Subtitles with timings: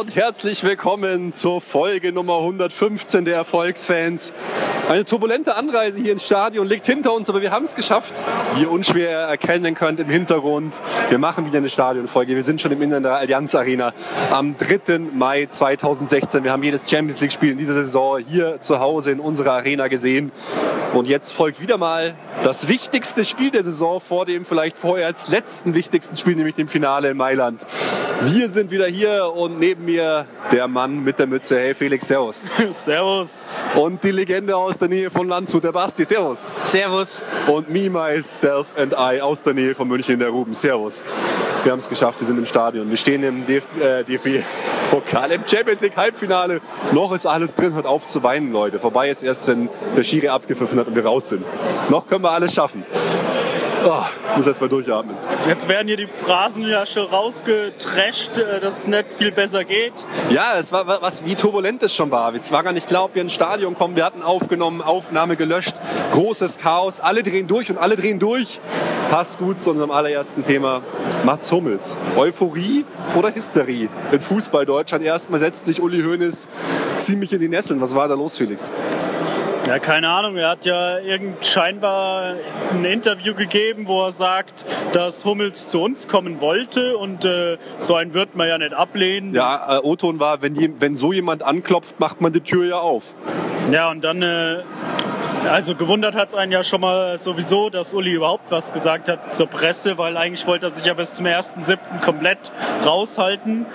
[0.00, 4.32] Und herzlich willkommen zur Folge Nummer 115 der Erfolgsfans.
[4.88, 8.14] Eine turbulente Anreise hier ins Stadion liegt hinter uns, aber wir haben es geschafft.
[8.54, 10.72] Wie ihr unschwer erkennen könnt im Hintergrund,
[11.10, 12.34] wir machen wieder eine Stadionfolge.
[12.34, 13.92] Wir sind schon im Innern der Allianz Arena
[14.30, 15.00] am 3.
[15.12, 16.44] Mai 2016.
[16.44, 19.88] Wir haben jedes Champions League Spiel in dieser Saison hier zu Hause in unserer Arena
[19.88, 20.32] gesehen.
[20.94, 25.28] Und jetzt folgt wieder mal das wichtigste Spiel der Saison vor dem vielleicht vorher als
[25.28, 27.64] letzten wichtigsten Spiel, nämlich dem Finale in Mailand.
[28.22, 31.58] Wir sind wieder hier und neben mir der Mann mit der Mütze.
[31.58, 32.44] Hey Felix, Servus.
[32.70, 33.46] Servus.
[33.74, 36.04] Und die Legende aus der Nähe von Landshut, der Basti.
[36.04, 36.50] Servus.
[36.64, 37.24] Servus.
[37.46, 40.54] Und me, myself and I aus der Nähe von München, der Ruben.
[40.54, 41.04] Servus.
[41.62, 42.88] Wir haben es geschafft, wir sind im Stadion.
[42.88, 46.60] Wir stehen im DF äh, DFB-Pokal, im Champions League Halbfinale.
[46.92, 48.80] Noch ist alles drin, hört auf zu weinen, Leute.
[48.80, 51.44] Vorbei ist erst, wenn der Schiri abgepfiffen hat und wir raus sind.
[51.90, 52.84] Noch können wir alles schaffen.
[53.84, 54.02] Oh,
[54.36, 55.16] muss erst mal durchatmen.
[55.48, 60.04] Jetzt werden hier die Phrasen ja schon rausgetrasht, äh, dass es nicht viel besser geht.
[60.28, 62.34] Ja, es war was, wie turbulent es schon war.
[62.34, 63.96] Es war gar nicht klar, ob wir ins Stadion kommen.
[63.96, 65.74] Wir hatten aufgenommen, Aufnahme gelöscht,
[66.12, 67.00] großes Chaos.
[67.00, 68.60] Alle drehen durch und alle drehen durch.
[69.10, 70.82] Passt gut zu unserem allerersten Thema.
[71.24, 71.96] Mats Hummels.
[72.16, 72.84] Euphorie
[73.16, 73.88] oder Hysterie?
[74.12, 76.48] In Fußball Deutschland erstmal setzt sich Uli Hoeneß
[76.98, 77.80] ziemlich in die Nesseln.
[77.80, 78.70] Was war da los, Felix?
[79.66, 80.36] Ja, keine Ahnung.
[80.36, 82.34] Er hat ja irgend scheinbar
[82.72, 87.94] ein Interview gegeben, wo er sagt, dass Hummels zu uns kommen wollte und äh, so
[87.94, 89.34] einen wird man ja nicht ablehnen.
[89.34, 92.78] Ja, äh, O-Ton war, wenn, je, wenn so jemand anklopft, macht man die Tür ja
[92.78, 93.14] auf.
[93.70, 94.62] Ja, und dann äh,
[95.48, 99.34] also gewundert hat es einen ja schon mal sowieso, dass Uli überhaupt was gesagt hat
[99.34, 101.78] zur Presse, weil eigentlich wollte er sich ja bis zum 1.7.
[102.00, 102.52] komplett
[102.84, 103.66] raushalten.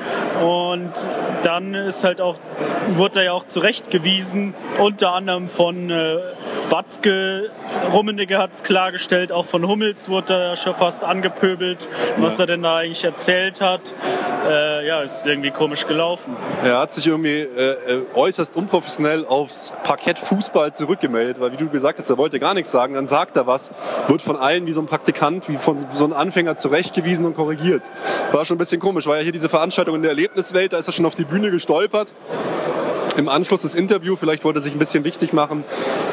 [0.44, 1.10] Und
[1.44, 2.38] dann ist halt auch,
[2.90, 6.18] wurde er ja auch zurechtgewiesen, unter anderem von äh,
[6.70, 7.52] Batzke,
[7.94, 11.88] Rummenigge hat es klargestellt, auch von Hummels wurde er schon fast angepöbelt,
[12.18, 13.94] was er denn da eigentlich erzählt hat.
[14.48, 16.36] Äh, ja, ist irgendwie komisch gelaufen.
[16.64, 22.00] Er hat sich irgendwie äh, äußerst unprofessionell aufs Parkett Fußball zurückgemeldet, weil wie du gesagt
[22.00, 23.72] hast, er wollte gar nichts sagen, dann sagt er was,
[24.08, 27.84] wird von allen wie so ein Praktikant, wie von so einem Anfänger zurechtgewiesen und korrigiert.
[28.32, 30.88] War schon ein bisschen komisch, weil ja hier diese Veranstaltung in der Erlebniswelt, da ist
[30.88, 32.14] er schon auf die Bühne gestolpert
[33.18, 35.64] im Anschluss des Interviews, vielleicht wollte er sich ein bisschen wichtig machen,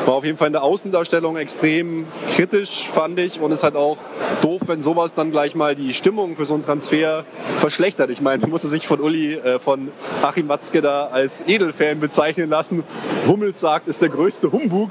[0.06, 3.40] war auf jeden Fall in der Außendarstellung extrem kritisch, fand ich.
[3.40, 3.98] Und es hat auch
[4.40, 7.24] doof, wenn sowas dann gleich mal die Stimmung für so einen Transfer
[7.58, 8.10] verschlechtert.
[8.10, 9.90] Ich meine, musste sich von Uli, äh, von
[10.22, 12.84] Achim Watzke da als Edelfan bezeichnen lassen.
[13.26, 14.90] Hummels sagt, ist der größte Humbug.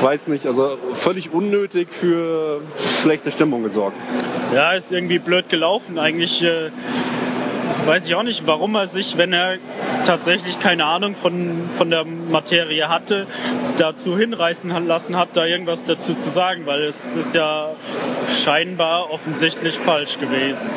[0.00, 2.60] Weiß nicht, also völlig unnötig für
[3.02, 3.96] schlechte Stimmung gesorgt.
[4.52, 5.98] Ja, ist irgendwie blöd gelaufen.
[5.98, 6.70] Eigentlich äh,
[7.86, 9.58] weiß ich auch nicht, warum er sich, wenn er
[10.04, 13.26] tatsächlich keine Ahnung von, von der Materie hatte,
[13.76, 17.70] dazu hinreißen lassen hat, da irgendwas dazu zu sagen, weil es ist ja
[18.28, 20.68] scheinbar offensichtlich falsch gewesen.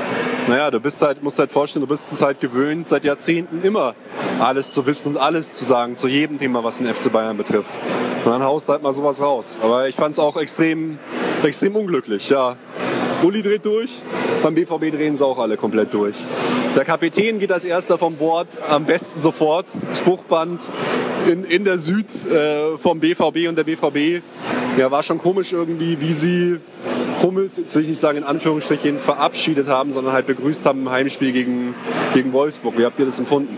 [0.47, 3.95] Naja, du bist halt, musst halt vorstellen, du bist es halt gewöhnt, seit Jahrzehnten immer
[4.39, 7.79] alles zu wissen und alles zu sagen, zu jedem Thema, was den FC Bayern betrifft.
[8.23, 9.57] Und dann haust halt mal sowas raus.
[9.61, 10.99] Aber ich fand es auch extrem,
[11.43, 12.55] extrem unglücklich, ja.
[13.23, 14.01] Uli dreht durch,
[14.43, 16.17] beim BVB drehen sie auch alle komplett durch.
[16.77, 19.65] Der Kapitän geht als erster vom Bord, am besten sofort.
[19.95, 20.61] Spruchband
[21.27, 24.21] in, in der Süd äh, vom BVB und der BVB.
[24.77, 26.59] Ja, war schon komisch irgendwie, wie sie
[27.23, 30.91] Hummels, jetzt will ich nicht sagen in Anführungsstrichen, verabschiedet haben, sondern halt begrüßt haben im
[30.91, 31.73] Heimspiel gegen,
[32.13, 32.77] gegen Wolfsburg.
[32.77, 33.57] Wie habt ihr das empfunden?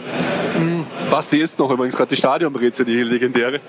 [0.58, 0.86] Mhm.
[1.12, 3.60] Basti ist noch übrigens gerade die Stadionbrezel, die legendäre.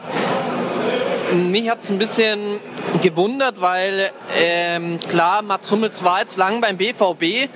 [1.50, 2.38] Mich hat es ein bisschen
[3.03, 7.49] gewundert, weil ähm, klar, Mats Hummels war jetzt lang beim BVB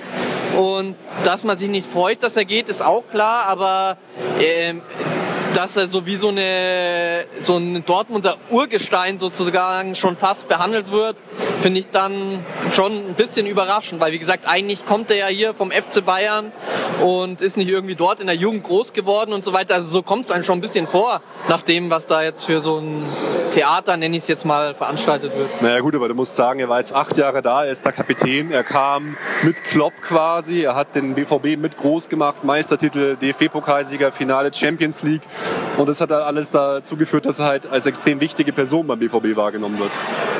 [0.55, 3.97] und dass man sich nicht freut, dass er geht, ist auch klar, aber
[4.39, 4.81] ähm,
[5.53, 11.17] dass er so wie so, eine, so ein Dortmunder Urgestein sozusagen schon fast behandelt wird,
[11.65, 12.13] finde ich dann
[12.73, 16.51] schon ein bisschen überraschend, weil wie gesagt, eigentlich kommt er ja hier vom FC Bayern
[17.01, 19.73] und ist nicht irgendwie dort in der Jugend groß geworden und so weiter.
[19.73, 22.61] Also so kommt es einem schon ein bisschen vor, nach dem, was da jetzt für
[22.61, 23.03] so ein
[23.49, 25.59] Theater, nenne ich es jetzt mal, veranstaltet wird.
[25.63, 27.93] Naja gut, aber du musst sagen, er war jetzt acht Jahre da, er ist der
[27.93, 34.11] Kapitän, er kam mit Klopp quasi, er hat den BVB mit groß gemacht, Meistertitel, DFB-Pokalsieger,
[34.11, 35.23] Finale Champions League
[35.77, 38.99] und das hat dann alles dazu geführt, dass er halt als extrem wichtige Person beim
[38.99, 39.91] BVB wahrgenommen wird.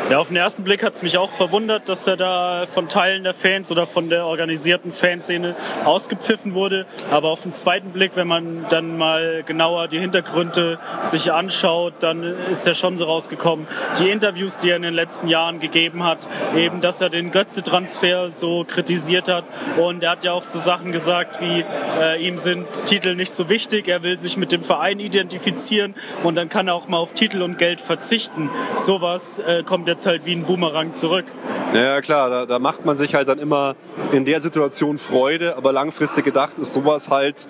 [0.08, 3.24] Ja, auf den ersten Blick hat es mich auch verwundert, dass er da von Teilen
[3.24, 6.86] der Fans oder von der organisierten Fanszene ausgepfiffen wurde.
[7.10, 12.22] Aber auf den zweiten Blick, wenn man dann mal genauer die Hintergründe sich anschaut, dann
[12.52, 13.66] ist er schon so rausgekommen.
[13.98, 18.30] Die Interviews, die er in den letzten Jahren gegeben hat, eben, dass er den Götze-Transfer
[18.30, 19.46] so kritisiert hat.
[19.78, 21.66] Und er hat ja auch so Sachen gesagt, wie
[22.00, 26.36] äh, ihm sind Titel nicht so wichtig, er will sich mit dem Verein identifizieren und
[26.36, 28.52] dann kann er auch mal auf Titel und Geld verzichten.
[28.78, 31.26] Sowas äh, kommt jetzt halt wie ein Boomerang zurück.
[31.74, 33.76] Ja, klar, da, da, macht man sich halt dann immer
[34.12, 37.48] in der Situation Freude, aber langfristig gedacht ist sowas halt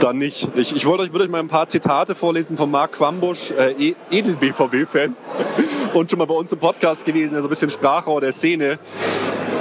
[0.00, 0.48] dann nicht.
[0.56, 3.94] Ich, ich wollte euch, würde euch mal ein paar Zitate vorlesen von Marc Quambusch, äh,
[4.10, 5.16] Edel-BVB-Fan
[5.94, 8.78] und schon mal bei uns im Podcast gewesen, der so ein bisschen Sprachrohr der Szene.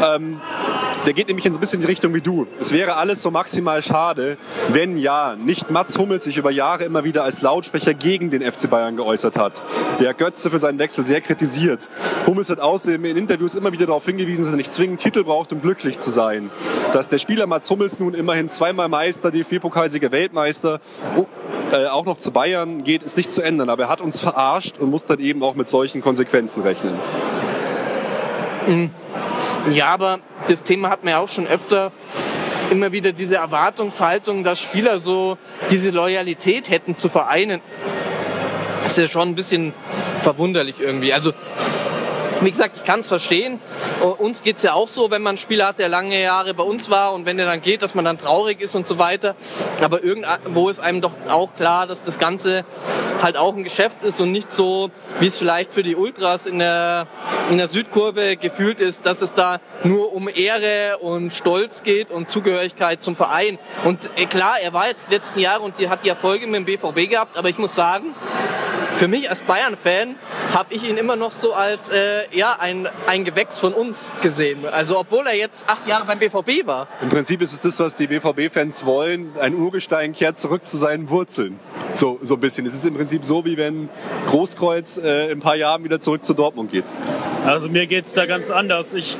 [0.03, 0.41] Ähm,
[1.05, 2.47] der geht nämlich in so ein bisschen die Richtung wie du.
[2.59, 4.37] Es wäre alles so maximal schade,
[4.69, 8.69] wenn ja, nicht Mats Hummels sich über Jahre immer wieder als Lautsprecher gegen den FC
[8.69, 9.63] Bayern geäußert hat.
[9.99, 11.89] Der Götze für seinen Wechsel sehr kritisiert.
[12.25, 15.51] Hummels hat außerdem in Interviews immer wieder darauf hingewiesen, dass er nicht zwingend Titel braucht,
[15.51, 16.51] um glücklich zu sein.
[16.93, 20.79] Dass der Spieler Mats Hummels nun immerhin zweimal Meister, DFB-Pokalsieger, Weltmeister,
[21.17, 21.25] oh,
[21.71, 23.69] äh, auch noch zu Bayern geht, ist nicht zu ändern.
[23.69, 26.93] Aber er hat uns verarscht und muss dann eben auch mit solchen Konsequenzen rechnen.
[28.67, 28.91] Mhm.
[29.69, 31.91] Ja, aber das Thema hat ja auch schon öfter
[32.69, 35.37] immer wieder diese Erwartungshaltung, dass Spieler so
[35.71, 37.61] diese Loyalität hätten zu Vereinen.
[38.83, 39.73] Das ist ja schon ein bisschen
[40.21, 41.13] verwunderlich irgendwie.
[41.13, 41.33] Also
[42.43, 43.59] wie gesagt, ich kann es verstehen.
[44.17, 46.63] Uns geht es ja auch so, wenn man einen Spieler hat, der lange Jahre bei
[46.63, 49.35] uns war und wenn der dann geht, dass man dann traurig ist und so weiter.
[49.81, 52.65] Aber irgendwo ist einem doch auch klar, dass das Ganze
[53.21, 56.59] halt auch ein Geschäft ist und nicht so, wie es vielleicht für die Ultras in
[56.59, 57.07] der,
[57.49, 62.29] in der Südkurve gefühlt ist, dass es da nur um Ehre und Stolz geht und
[62.29, 63.57] Zugehörigkeit zum Verein.
[63.85, 66.55] Und äh, klar, er war jetzt die letzten Jahre und die hat die Erfolge mit
[66.55, 68.13] dem BVB gehabt, aber ich muss sagen,
[68.95, 70.15] für mich als Bayern-Fan
[70.53, 74.65] habe ich ihn immer noch so als äh, ja, ein, ein Gewächs von uns gesehen.
[74.65, 76.87] Also obwohl er jetzt acht Jahre beim BVB war.
[77.01, 79.33] Im Prinzip ist es das, was die BVB-Fans wollen.
[79.39, 81.59] Ein Urgestein kehrt zurück zu seinen Wurzeln.
[81.93, 82.65] So, so ein bisschen.
[82.65, 83.89] Es ist im Prinzip so, wie wenn
[84.27, 86.85] Großkreuz äh, in ein paar Jahren wieder zurück zu Dortmund geht.
[87.45, 88.93] Also mir geht es da ganz anders.
[88.93, 89.17] Ich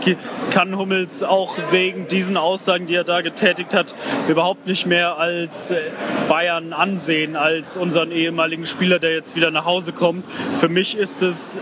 [0.50, 3.96] kann Hummels auch wegen diesen Aussagen, die er da getätigt hat,
[4.30, 5.82] überhaupt nicht mehr als äh,
[6.30, 10.26] Bayern ansehen, als unseren ehemaligen Spieler, der jetzt wieder nach Hause kommt.
[10.60, 11.60] Für mich ist es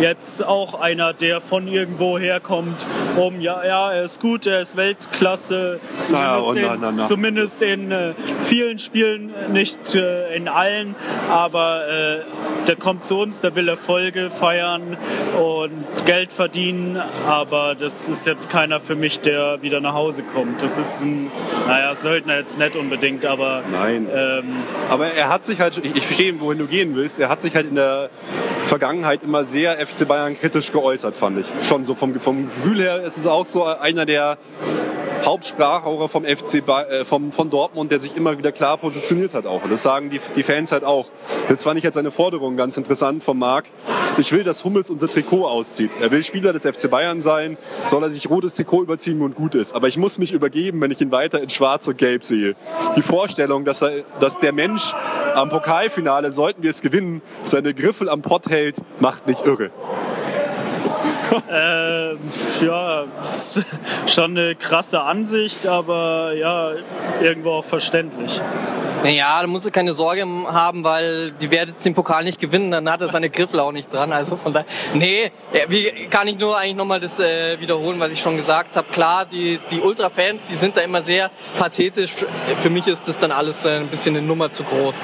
[0.00, 2.86] jetzt auch einer, der von irgendwo herkommt,
[3.16, 7.90] um, ja, ja, er ist gut, er ist Weltklasse, zumindest, na, na, in, zumindest in
[7.90, 10.94] äh, vielen Spielen, nicht äh, in allen,
[11.28, 12.20] aber äh,
[12.70, 14.96] der kommt zu uns, der will Erfolge feiern
[15.36, 20.62] und Geld verdienen, aber das ist jetzt keiner für mich, der wieder nach Hause kommt.
[20.62, 21.32] Das ist ein,
[21.66, 23.64] naja, Söldner jetzt nicht unbedingt, aber...
[23.72, 24.06] Nein.
[24.14, 27.42] Ähm, aber er hat sich halt, ich, ich verstehe, wohin du gehen willst, er hat
[27.42, 28.08] sich halt in der
[28.70, 31.66] Vergangenheit immer sehr FC Bayern kritisch geäußert, fand ich.
[31.66, 34.38] Schon so vom, vom Gefühl her ist es auch so einer der
[35.24, 39.64] Hauptsprachrohre vom FC äh, vom, von Dortmund, der sich immer wieder klar positioniert hat auch.
[39.64, 41.10] Und das sagen die, die Fans halt auch.
[41.48, 43.64] Jetzt fand ich jetzt eine Forderung ganz interessant von Marc.
[44.18, 45.92] Ich will, dass Hummels unser Trikot auszieht.
[46.00, 49.54] Er will Spieler des FC Bayern sein, soll er sich rotes Trikot überziehen und gut
[49.54, 49.74] ist.
[49.74, 52.54] Aber ich muss mich übergeben, wenn ich ihn weiter in schwarz und gelb sehe.
[52.96, 54.94] Die Vorstellung, dass, er, dass der Mensch
[55.34, 59.70] am Pokalfinale, sollten wir es gewinnen, seine Griffel am Pott hält, macht nicht irre.
[61.50, 62.14] Äh,
[62.64, 63.04] ja,
[64.06, 66.72] schon eine krasse Ansicht, aber ja,
[67.20, 68.40] irgendwo auch verständlich.
[69.02, 72.70] Naja, da musst du keine Sorge haben, weil die werden jetzt den Pokal nicht gewinnen,
[72.70, 74.12] dann hat er seine Griffel auch nicht dran.
[74.12, 75.32] Also von daher, nee,
[75.68, 78.88] wie kann ich nur eigentlich nochmal das äh, wiederholen, was ich schon gesagt habe.
[78.90, 82.12] Klar, die, die Ultra-Fans, die sind da immer sehr pathetisch.
[82.60, 84.96] Für mich ist das dann alles äh, ein bisschen eine Nummer zu groß.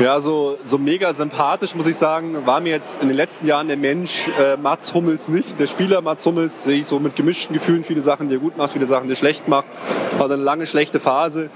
[0.00, 3.68] Ja, so, so mega sympathisch, muss ich sagen, war mir jetzt in den letzten Jahren
[3.68, 5.58] der Mensch äh, Mats Hummels nicht.
[5.58, 8.56] Der Spieler Mats Hummels sehe ich so mit gemischten Gefühlen, viele Sachen, die er gut
[8.56, 9.66] macht, viele Sachen, die er schlecht macht.
[10.16, 11.50] War eine lange schlechte Phase.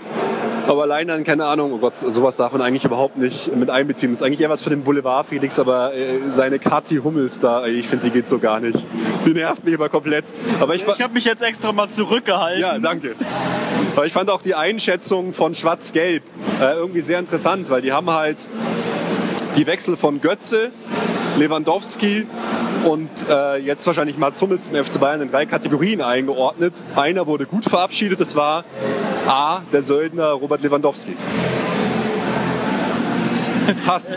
[0.68, 4.10] Aber allein dann, keine Ahnung, oh Gott, sowas darf man eigentlich überhaupt nicht mit einbeziehen.
[4.10, 7.66] Das ist eigentlich eher was für den Boulevard Felix, aber äh, seine Kathi Hummels da,
[7.66, 8.84] ich finde, die geht so gar nicht.
[9.26, 10.24] Die nervt mich aber komplett.
[10.60, 12.60] Aber ich, ich habe mich jetzt extra mal zurückgehalten.
[12.60, 13.14] Ja, danke.
[13.96, 16.22] Aber ich fand auch die Einschätzung von Schwarz-Gelb
[16.60, 18.46] äh, irgendwie sehr interessant, weil die haben halt
[19.56, 20.72] die Wechsel von Götze,
[21.38, 22.26] Lewandowski
[22.84, 26.82] und äh, jetzt wahrscheinlich Mats Hummels zum FC Bayern in drei Kategorien eingeordnet.
[26.96, 28.64] Einer wurde gut verabschiedet, das war
[29.26, 31.16] A, der Söldner Robert Lewandowski.
[33.86, 34.10] Passt.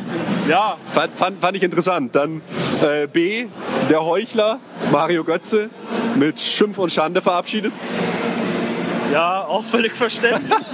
[0.47, 0.77] Ja.
[0.93, 2.15] Fand, fand, fand ich interessant.
[2.15, 2.41] Dann
[2.81, 3.47] äh, B,
[3.89, 4.59] der Heuchler
[4.91, 5.69] Mario Götze
[6.15, 7.73] mit Schimpf und Schande verabschiedet.
[9.11, 10.67] Ja, auch völlig verständlich.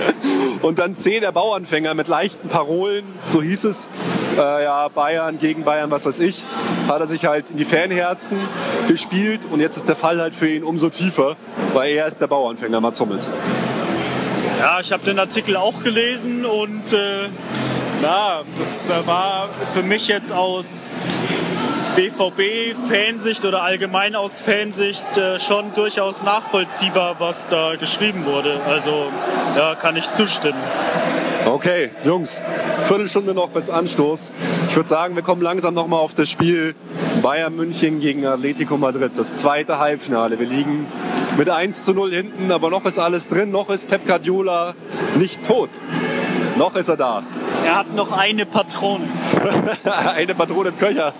[0.62, 3.88] und dann C, der Bauanfänger mit leichten Parolen, so hieß es,
[4.36, 6.44] äh, ja, Bayern gegen Bayern, was weiß ich,
[6.88, 8.38] hat er sich halt in die Fanherzen
[8.88, 11.36] gespielt und jetzt ist der Fall halt für ihn umso tiefer,
[11.74, 13.30] weil er ist der Bauernfänger, Mats Hummels.
[14.66, 17.26] Ja, ich habe den Artikel auch gelesen und äh,
[18.02, 20.90] ja, das war für mich jetzt aus
[21.94, 28.58] BVB-Fansicht oder allgemein aus Fansicht äh, schon durchaus nachvollziehbar, was da geschrieben wurde.
[28.68, 29.06] Also
[29.56, 30.58] ja, kann ich zustimmen.
[31.44, 32.42] Okay, Jungs,
[32.82, 34.32] Viertelstunde noch bis Anstoß.
[34.68, 36.74] Ich würde sagen, wir kommen langsam noch mal auf das Spiel
[37.22, 40.40] Bayern München gegen Atletico Madrid, das zweite Halbfinale.
[40.40, 40.88] Wir liegen
[41.36, 44.74] mit 1 zu 0 hinten, aber noch ist alles drin, noch ist Pep Guardiola
[45.16, 45.70] nicht tot.
[46.56, 47.22] Noch ist er da.
[47.66, 49.04] Er hat noch eine Patrone.
[50.14, 51.12] eine Patrone im Köcher.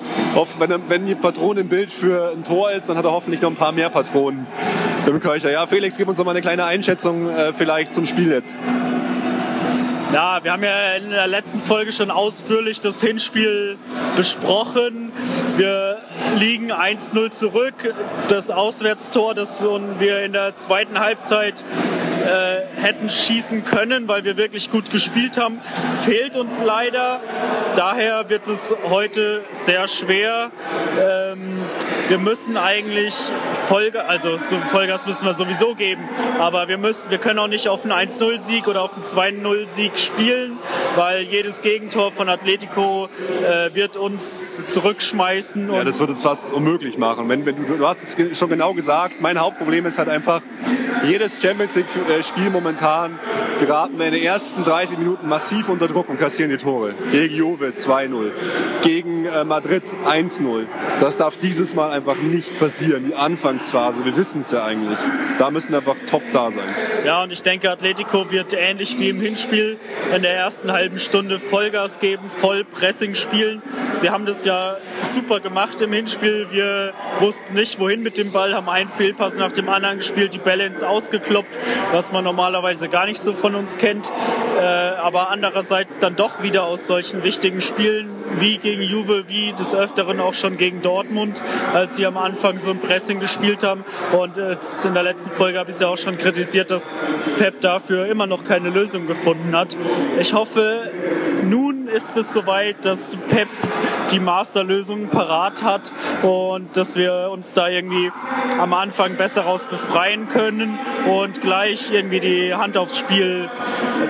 [0.89, 3.57] Wenn, die Patrone im Bild für ein Tor ist, dann hat er hoffentlich noch ein
[3.57, 4.47] paar mehr Patronen
[5.07, 5.51] im Köcher.
[5.51, 8.57] Ja, Felix, gib uns noch mal eine kleine Einschätzung äh, vielleicht zum Spiel jetzt.
[10.13, 13.77] Ja, wir haben ja in der letzten Folge schon ausführlich das Hinspiel
[14.17, 15.13] besprochen.
[15.57, 15.96] Wir
[16.37, 17.95] liegen 1-0 zurück.
[18.29, 19.65] Das Auswärtstor, das
[19.99, 21.65] wir in der zweiten Halbzeit
[22.27, 25.61] äh, hätten schießen können, weil wir wirklich gut gespielt haben,
[26.05, 27.21] fehlt uns leider.
[27.75, 30.51] Daher wird es heute sehr schwer.
[31.01, 31.56] Ähm,
[32.09, 33.15] wir müssen eigentlich
[33.67, 36.03] Folge, also so Vollgas müssen wir sowieso geben,
[36.39, 40.59] aber wir müssen, wir können auch nicht auf einen 1-0-Sieg oder auf einen 2-0-Sieg spielen,
[40.95, 43.09] weil jedes Gegentor von Atletico
[43.43, 45.73] äh, wird uns zurückschmeißen.
[45.73, 47.29] ja, das wird es fast unmöglich machen.
[47.29, 50.43] Wenn, wenn du, du hast es schon genau gesagt, mein Hauptproblem ist halt einfach,
[51.05, 53.19] jedes Champions League-Spiel momentan
[53.61, 56.95] geraten wir in den ersten 30 Minuten massiv unter Druck und kassieren die Tore.
[57.13, 58.31] Gegen Juve 2-0,
[58.83, 60.65] gegen äh, Madrid 1-0.
[61.01, 63.07] Das darf dieses Mal einfach nicht passieren.
[63.09, 64.99] Die Anfangsphase, wir wissen es ja eigentlich.
[65.39, 66.69] Da müssen einfach top da sein.
[67.05, 69.79] Ja, und ich denke, Atletico wird ähnlich wie im Hinspiel
[70.15, 73.63] in der ersten halben Stunde Vollgas geben, voll Pressing spielen.
[73.91, 76.49] Sie haben das ja super gemacht im Hinspiel.
[76.51, 80.41] Wir wussten nicht, wohin mit dem Ball, haben einen Fehlpass nach dem anderen gespielt, die
[80.63, 81.49] ins Ausgekloppt,
[81.93, 84.11] was man normalerweise gar nicht so von uns kennt.
[84.59, 89.75] Äh, aber andererseits dann doch wieder aus solchen wichtigen Spielen wie gegen Juve, wie des
[89.75, 91.43] Öfteren auch schon gegen Dortmund,
[91.75, 93.85] als sie am Anfang so ein Pressing gespielt haben.
[94.13, 96.93] Und in der letzten Folge habe ich es ja auch schon kritisiert, dass
[97.39, 99.77] Pep dafür immer noch keine Lösung gefunden hat.
[100.19, 100.91] Ich hoffe,
[101.45, 103.49] nun ist es soweit, dass Pep
[104.11, 108.13] die Masterlösung parat hat und dass wir uns da irgendwie
[108.59, 110.79] am Anfang besser raus befreien können
[111.09, 113.51] und gleich irgendwie die Hand aufs Spiel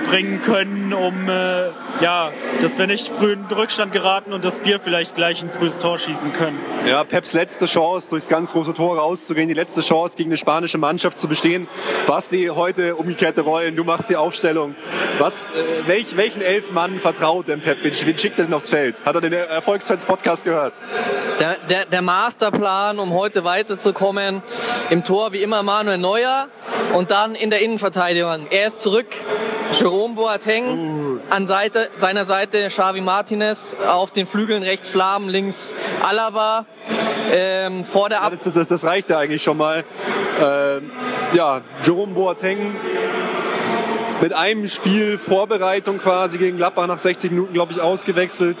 [0.09, 1.69] bringen können, um äh,
[2.01, 2.31] ja,
[2.61, 5.77] dass wir nicht früh in den Rückstand geraten und dass wir vielleicht gleich ein frühes
[5.77, 6.59] Tor schießen können.
[6.85, 10.77] Ja, Peps letzte Chance, durchs ganz große Tor rauszugehen, die letzte Chance gegen eine spanische
[10.77, 11.67] Mannschaft zu bestehen.
[12.05, 14.75] Basti, heute umgekehrte Rollen, du machst die Aufstellung.
[15.17, 15.53] Was, äh,
[15.87, 17.83] welch, welchen elf Mann vertraut denn Pep?
[17.83, 19.03] Wen, wen schickt er denn aufs Feld?
[19.03, 20.73] Hat er den Erfolgsfans-Podcast gehört?
[21.37, 24.41] Der, der, der Masterplan, um heute weiterzukommen,
[24.89, 26.47] im Tor wie immer Manuel Neuer
[26.93, 28.47] und dann in der Innenverteidigung.
[28.51, 29.07] Er ist zurück,
[29.73, 31.19] Jerome Boateng, uh.
[31.29, 36.65] an Seite, seiner Seite Xavi Martinez, auf den Flügeln rechts Slam, links Alaba.
[37.29, 39.83] Ähm, vor der Ab das, das, das, reicht ja eigentlich schon mal.
[40.41, 40.89] Ähm,
[41.33, 42.77] ja, Jerome Boateng
[44.21, 48.57] mit einem Spiel Vorbereitung quasi gegen Gladbach nach 60 Minuten, glaube ich, ausgewechselt.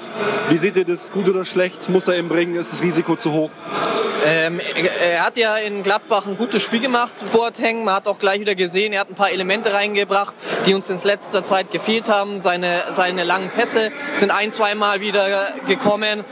[0.49, 1.11] Wie seht ihr das?
[1.11, 1.89] Gut oder schlecht?
[1.89, 2.55] Muss er ihm bringen?
[2.55, 3.51] Ist das Risiko zu hoch?
[4.25, 7.83] Ähm, er hat ja in Gladbach ein gutes Spiel gemacht, Boateng.
[7.83, 10.35] Man hat auch gleich wieder gesehen, er hat ein paar Elemente reingebracht,
[10.65, 12.39] die uns in letzter Zeit gefehlt haben.
[12.39, 16.25] Seine, seine langen Pässe sind ein, zweimal wieder gekommen.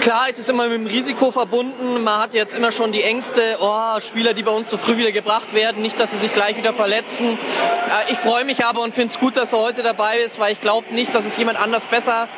[0.00, 2.04] Klar, es ist immer mit dem Risiko verbunden.
[2.04, 5.12] Man hat jetzt immer schon die Ängste, oh, Spieler, die bei uns zu früh wieder
[5.12, 7.36] gebracht werden, nicht, dass sie sich gleich wieder verletzen.
[7.36, 10.52] Äh, ich freue mich aber und finde es gut, dass er heute dabei ist, weil
[10.52, 12.28] ich glaube nicht, dass es jemand anders besser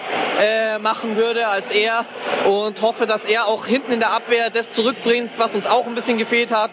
[0.40, 2.06] äh, machen würde als er
[2.46, 5.94] und hoffe, dass er auch hinten in der Abwehr das zurückbringt, was uns auch ein
[5.94, 6.70] bisschen gefehlt hat.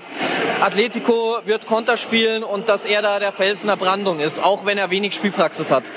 [0.62, 4.65] Atletico wird Konter spielen und dass er da der Fels in der Brandung ist, auch
[4.65, 5.91] wenn er wenig Spielpraxis hat.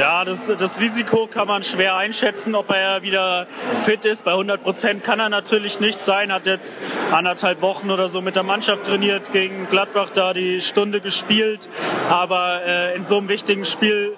[0.00, 3.46] Ja, das, das Risiko kann man schwer einschätzen, ob er wieder
[3.84, 4.24] fit ist.
[4.24, 6.32] Bei 100 Prozent kann er natürlich nicht sein.
[6.32, 6.80] Hat jetzt
[7.12, 11.68] anderthalb Wochen oder so mit der Mannschaft trainiert, gegen Gladbach da die Stunde gespielt.
[12.08, 14.16] Aber äh, in so einem wichtigen Spiel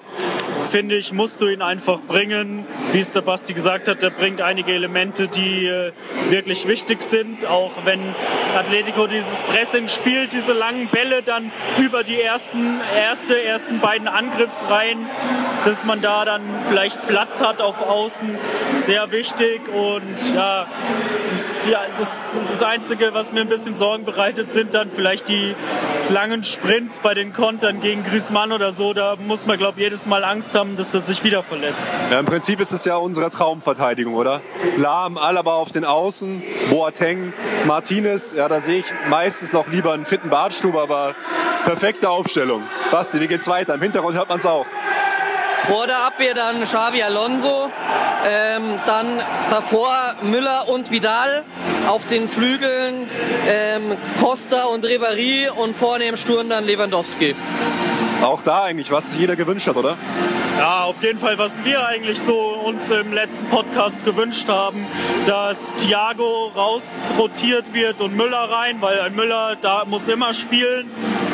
[0.72, 2.64] finde ich, musst du ihn einfach bringen.
[2.92, 5.92] Wie es der Basti gesagt hat, der bringt einige Elemente, die äh,
[6.30, 7.44] wirklich wichtig sind.
[7.44, 8.00] Auch wenn
[8.56, 15.06] Atletico dieses Pressing spielt, diese langen Bälle dann über die ersten, erste, ersten beiden Angriffsreihen
[15.64, 18.36] dass man da dann vielleicht Platz hat auf Außen,
[18.74, 19.68] sehr wichtig.
[19.68, 20.66] Und ja,
[21.22, 25.54] das, die, das, das Einzige, was mir ein bisschen Sorgen bereitet, sind dann vielleicht die
[26.10, 28.92] langen Sprints bei den Kontern gegen Griezmann oder so.
[28.92, 31.90] Da muss man, glaube ich, jedes Mal Angst haben dass er sich wieder verletzt.
[32.10, 34.40] Ja, Im Prinzip ist es ja unsere Traumverteidigung, oder?
[34.76, 37.32] Lahm, Alaba auf den Außen, Boateng,
[37.66, 38.34] Martinez.
[38.36, 41.14] Ja, da sehe ich meistens noch lieber einen fitten Badstube, aber
[41.64, 42.62] perfekte Aufstellung.
[42.90, 43.74] Basti, wie geht's weiter?
[43.74, 44.66] Im Hintergrund hört man es auch.
[45.66, 47.70] Vor der Abwehr dann Xavi Alonso,
[48.26, 49.06] ähm, dann
[49.50, 51.44] davor Müller und Vidal
[51.86, 53.08] auf den Flügeln,
[53.48, 53.82] ähm,
[54.20, 57.36] Costa und Ribéry und vorne im Sturm dann Lewandowski.
[58.22, 59.96] Auch da eigentlich, was jeder gewünscht hat, oder?
[60.58, 64.86] Ja, auf jeden Fall, was wir eigentlich so uns im letzten Podcast gewünscht haben,
[65.26, 70.90] dass Thiago rausrotiert wird und Müller rein, weil ein Müller da muss immer spielen.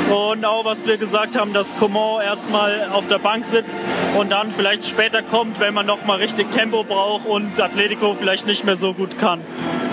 [0.08, 3.80] Und auch was wir gesagt haben, dass Coman erstmal auf der Bank sitzt
[4.16, 8.64] und dann vielleicht später kommt, wenn man nochmal richtig Tempo braucht und Atletico vielleicht nicht
[8.64, 9.42] mehr so gut kann.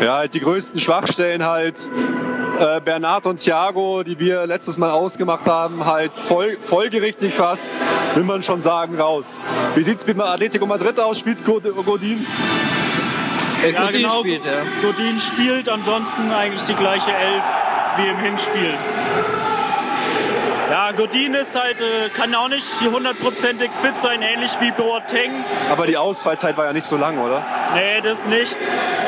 [0.01, 1.89] Ja, halt die größten Schwachstellen halt
[2.59, 7.67] äh, Bernard und Thiago, die wir letztes Mal ausgemacht haben, halt voll, folgerichtig fast,
[8.15, 9.37] will man schon sagen, raus.
[9.75, 11.19] Wie sieht es mit Atletico Madrid aus?
[11.19, 12.25] Spielt Godin?
[13.63, 14.19] Äh, Ja, Godin genau.
[14.19, 14.51] spielt, ja.
[14.81, 17.43] Godin spielt, ansonsten eigentlich die gleiche Elf
[17.97, 18.73] wie im Hinspiel.
[20.69, 25.31] Ja, Godin ist halt, äh, kann auch nicht hundertprozentig fit sein, ähnlich wie Boateng.
[25.71, 27.45] Aber die Ausfallzeit war ja nicht so lang, oder?
[27.75, 28.57] Nee, das nicht.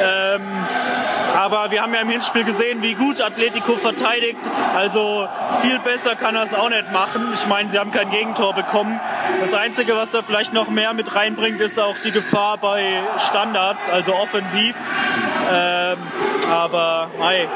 [0.02, 0.42] Ähm,
[1.38, 4.40] aber wir haben ja im Hinspiel gesehen, wie gut Atletico verteidigt.
[4.76, 5.30] Also
[5.62, 7.32] viel besser kann er es auch nicht machen.
[7.36, 9.00] Ich meine, sie haben kein Gegentor bekommen.
[9.40, 13.88] Das Einzige, was er vielleicht noch mehr mit reinbringt, ist auch die Gefahr bei Standards,
[13.88, 14.76] also offensiv.
[15.54, 16.00] Ähm,
[16.52, 17.48] aber hey,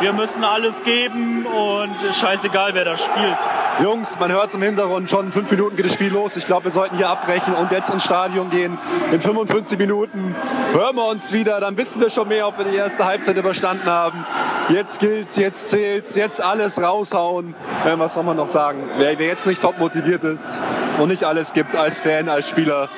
[0.00, 3.38] wir müssen alles geben und scheißegal, wer da spielt.
[3.82, 6.36] Jungs, man hört es im Hintergrund, schon in fünf Minuten geht das Spiel los.
[6.36, 8.78] Ich glaube, wir sollten hier abbrechen und jetzt ins Stadion gehen.
[9.12, 10.34] In 55 Minuten
[10.72, 13.88] hören wir uns wieder, dann wissen wir schon mehr, ob wir die erste Halbzeit überstanden
[13.88, 14.24] haben.
[14.68, 17.54] Jetzt gilt's, jetzt zählt's, jetzt alles raushauen.
[17.84, 18.88] Äh, was soll man noch sagen?
[18.98, 20.62] Wer, wer jetzt nicht top motiviert ist
[20.98, 22.88] und nicht alles gibt als Fan, als Spieler,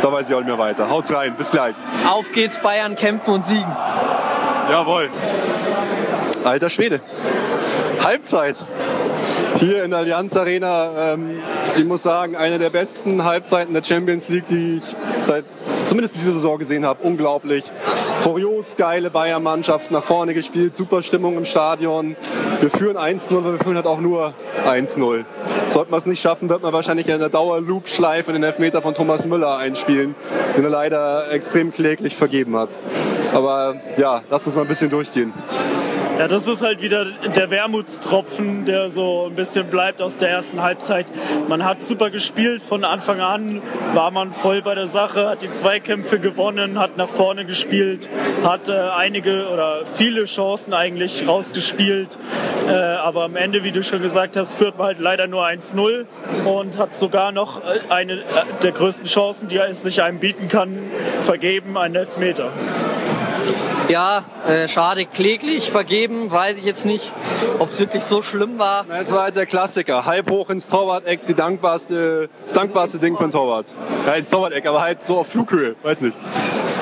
[0.00, 0.88] da weiß ich auch nicht mehr weiter.
[0.88, 1.74] Haut's rein, bis gleich.
[2.08, 3.76] Auf geht's, Bayern kämpfen und siegen.
[4.70, 5.10] Jawohl.
[6.44, 7.00] Alter Schwede.
[8.02, 8.56] Halbzeit.
[9.58, 11.40] Hier in der Allianz Arena, ähm,
[11.76, 14.96] ich muss sagen, eine der besten Halbzeiten der Champions League, die ich
[15.26, 15.44] seit
[15.86, 17.00] zumindest diese Saison gesehen habe.
[17.02, 17.64] Unglaublich.
[18.22, 22.16] Furios, geile Bayern-Mannschaft, nach vorne gespielt, super Stimmung im Stadion.
[22.60, 24.32] Wir führen 1-0, aber wir führen halt auch nur
[24.66, 25.24] 1-0.
[25.66, 29.26] Sollten wir es nicht schaffen, wird man wahrscheinlich in der Dauer-Loop-Schleife den Elfmeter von Thomas
[29.26, 30.14] Müller einspielen,
[30.56, 32.70] den er leider extrem kläglich vergeben hat.
[33.32, 35.32] Aber ja, lass uns mal ein bisschen durchgehen.
[36.18, 40.60] Ja, das ist halt wieder der Wermutstropfen, der so ein bisschen bleibt aus der ersten
[40.62, 41.06] Halbzeit.
[41.48, 43.62] Man hat super gespielt, von Anfang an
[43.94, 48.10] war man voll bei der Sache, hat die Zweikämpfe gewonnen, hat nach vorne gespielt,
[48.44, 52.18] hat äh, einige oder viele Chancen eigentlich rausgespielt.
[52.68, 56.04] Äh, aber am Ende, wie du schon gesagt hast, führt man halt leider nur 1-0
[56.44, 58.24] und hat sogar noch äh, eine äh,
[58.62, 60.78] der größten Chancen, die es sich einem bieten kann,
[61.22, 62.50] vergeben, einen Elfmeter.
[63.92, 67.12] Ja, äh, schade, kläglich vergeben, weiß ich jetzt nicht,
[67.58, 68.86] ob es wirklich so schlimm war.
[68.88, 70.06] Na, Es war halt der Klassiker.
[70.06, 73.66] Halb hoch ins Torwart-Eck, die dankbarste, das dankbarste Ding ein Torwart.
[74.06, 76.16] Ja, ins Torwart-Eck, aber halt so auf Flughöhe, weiß nicht.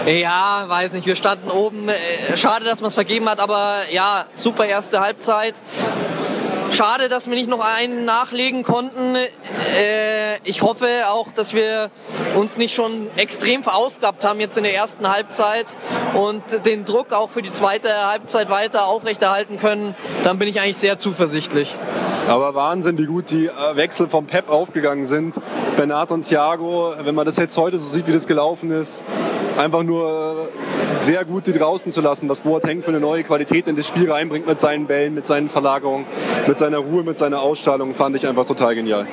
[0.06, 1.88] Ja, weiß nicht, wir standen oben.
[1.88, 5.60] Äh, Schade, dass man es vergeben hat, aber ja, super erste Halbzeit.
[6.72, 9.16] Schade, dass wir nicht noch einen nachlegen konnten.
[9.16, 11.90] Äh, ich hoffe auch, dass wir
[12.36, 15.74] uns nicht schon extrem verausgabt haben jetzt in der ersten Halbzeit
[16.14, 19.94] und den Druck auch für die zweite Halbzeit weiter aufrechterhalten können.
[20.22, 21.74] Dann bin ich eigentlich sehr zuversichtlich.
[22.28, 25.40] Aber Wahnsinn, wie gut die äh, Wechsel vom Pep aufgegangen sind.
[25.76, 29.02] Bernard und Thiago, wenn man das jetzt heute so sieht, wie das gelaufen ist,
[29.58, 33.68] einfach nur äh, sehr gut, die draußen zu lassen, was Boateng für eine neue Qualität
[33.68, 36.06] in das Spiel reinbringt mit seinen Bällen, mit seinen Verlagerungen,
[36.46, 39.06] mit seiner Ruhe, mit seiner Ausstrahlung, fand ich einfach total genial.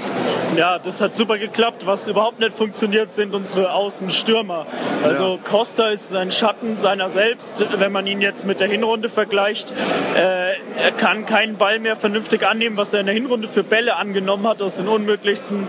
[0.55, 1.85] Ja, das hat super geklappt.
[1.85, 4.65] Was überhaupt nicht funktioniert, sind unsere Außenstürmer.
[5.03, 9.71] Also Costa ist ein Schatten seiner selbst, wenn man ihn jetzt mit der Hinrunde vergleicht.
[10.15, 13.95] Äh, er kann keinen Ball mehr vernünftig annehmen, was er in der Hinrunde für Bälle
[13.95, 15.67] angenommen hat, aus den unmöglichsten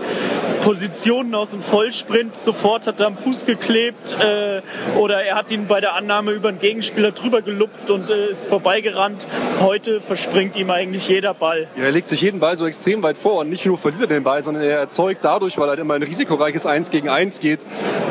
[0.69, 2.35] Positionen, aus dem Vollsprint.
[2.35, 4.61] Sofort hat er am Fuß geklebt äh,
[4.99, 8.45] oder er hat ihn bei der Annahme über einen Gegenspieler drüber gelupft und äh, ist
[8.47, 9.25] vorbeigerannt.
[9.61, 11.67] Heute verspringt ihm eigentlich jeder Ball.
[11.75, 14.07] Ja, er legt sich jeden Ball so extrem weit vor und nicht nur verliert er
[14.09, 17.39] den Ball, sondern er erzeugt dadurch, weil er halt immer ein risikoreiches 1 gegen 1
[17.39, 17.61] geht,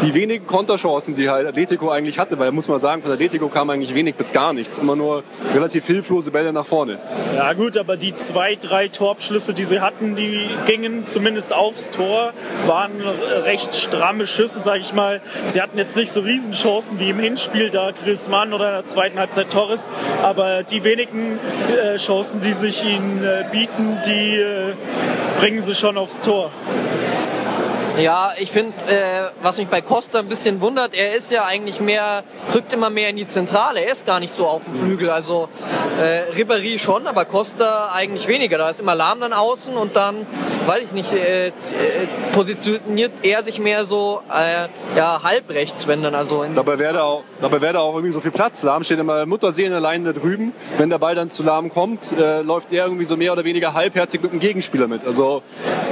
[0.02, 3.70] die wenigen Konterchancen, die halt Atletico eigentlich hatte, weil muss man sagen, von Atletico kam
[3.70, 5.22] eigentlich wenig bis gar nichts, immer nur
[5.54, 6.98] relativ hilflose Bälle nach vorne.
[7.36, 12.32] Ja gut, aber die zwei, drei Torabschlüsse, die sie hatten, die gingen zumindest aufs Tor,
[12.66, 13.00] waren
[13.44, 15.20] recht stramme Schüsse, sage ich mal.
[15.44, 18.84] Sie hatten jetzt nicht so Riesenchancen wie im Hinspiel, da Chris Mann oder in der
[18.84, 19.90] zweiten Halbzeit Torres,
[20.22, 21.38] aber die wenigen
[21.76, 24.74] äh, Chancen, die sich ihnen äh, bieten, die äh,
[25.38, 26.50] bringen sie schon aufs Tor.
[27.98, 31.80] Ja, ich finde, äh, was mich bei Costa ein bisschen wundert, er ist ja eigentlich
[31.80, 32.22] mehr,
[32.54, 33.80] rückt immer mehr in die Zentrale.
[33.80, 35.11] Er ist gar nicht so auf dem Flügel.
[35.11, 35.48] Also
[36.00, 38.56] äh, Ribéry schon, aber Costa eigentlich weniger.
[38.56, 40.26] Da ist immer Lahm dann außen und dann,
[40.66, 41.52] weiß ich nicht, äh, äh
[42.32, 46.44] positioniert er sich mehr so äh, ja, halbrechts, wenn dann also.
[46.54, 48.62] dabei wäre da auch, dabei auch irgendwie so viel Platz.
[48.62, 50.52] Lahm steht immer Mutterseelen allein da drüben.
[50.76, 53.74] Wenn der Ball dann zu Lahm kommt, äh, läuft er irgendwie so mehr oder weniger
[53.74, 55.04] halbherzig mit dem Gegenspieler mit.
[55.04, 55.42] Also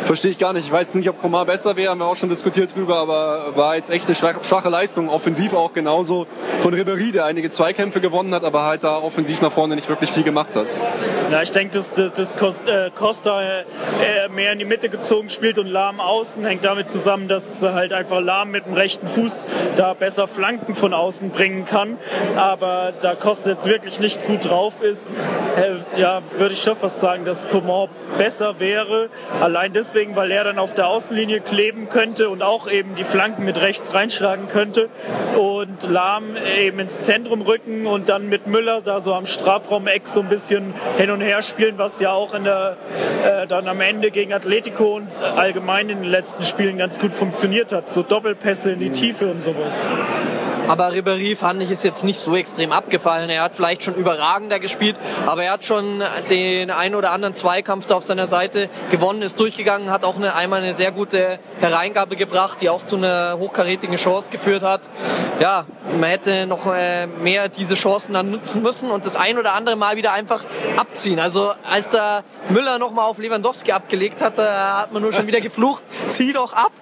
[0.05, 0.67] verstehe ich gar nicht.
[0.67, 3.75] Ich weiß nicht, ob Komar besser wäre, haben wir auch schon diskutiert drüber, aber war
[3.77, 5.09] jetzt echt eine schwache Leistung.
[5.09, 6.27] Offensiv auch genauso
[6.61, 10.11] von Ribéry, der einige Zweikämpfe gewonnen hat, aber halt da offensiv nach vorne nicht wirklich
[10.11, 10.67] viel gemacht hat.
[11.31, 12.35] Ja, ich denke, dass, dass
[12.67, 17.27] äh, Costa äh, mehr in die Mitte gezogen spielt und Lahm außen hängt damit zusammen,
[17.27, 21.99] dass halt einfach Lahm mit dem rechten Fuß da besser Flanken von außen bringen kann.
[22.37, 25.13] Aber da Costa jetzt wirklich nicht gut drauf ist,
[25.57, 29.09] äh, ja, würde ich schon fast sagen, dass Coman besser wäre.
[29.41, 33.45] Allein deswegen, weil er dann auf der Außenlinie kleben könnte und auch eben die Flanken
[33.45, 34.89] mit rechts reinschlagen könnte.
[35.37, 40.21] Und Lahm eben ins Zentrum rücken und dann mit Müller da so am Strafraum-Eck so
[40.21, 42.77] ein bisschen hin und her spielen, was ja auch in der,
[43.25, 47.73] äh, dann am Ende gegen Atletico und allgemein in den letzten Spielen ganz gut funktioniert
[47.73, 47.89] hat.
[47.89, 49.87] So Doppelpässe in die Tiefe und sowas.
[50.69, 53.31] Aber Ribéry fand ich ist jetzt nicht so extrem abgefallen.
[53.31, 57.87] Er hat vielleicht schon überragender gespielt, aber er hat schon den einen oder anderen Zweikampf
[57.87, 62.17] da auf seiner Seite gewonnen, ist durchgegangen, hat auch eine, einmal eine sehr gute Hereingabe
[62.17, 64.91] gebracht, die auch zu einer hochkarätigen Chance geführt hat.
[65.41, 65.67] Ja,
[66.01, 69.77] man hätte noch äh, mehr diese Chancen dann nutzen müssen und das ein oder andere
[69.77, 70.45] Mal wieder einfach
[70.77, 71.21] abziehen.
[71.21, 75.41] Also als der Müller nochmal auf Lewandowski abgelegt hat, da hat man nur schon wieder
[75.41, 76.73] geflucht, zieh doch ab.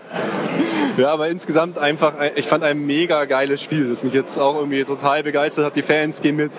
[0.97, 4.85] Ja, aber insgesamt einfach, ich fand ein mega geiles Spiel, das mich jetzt auch irgendwie
[4.85, 5.75] total begeistert hat.
[5.75, 6.53] Die Fans gehen mit.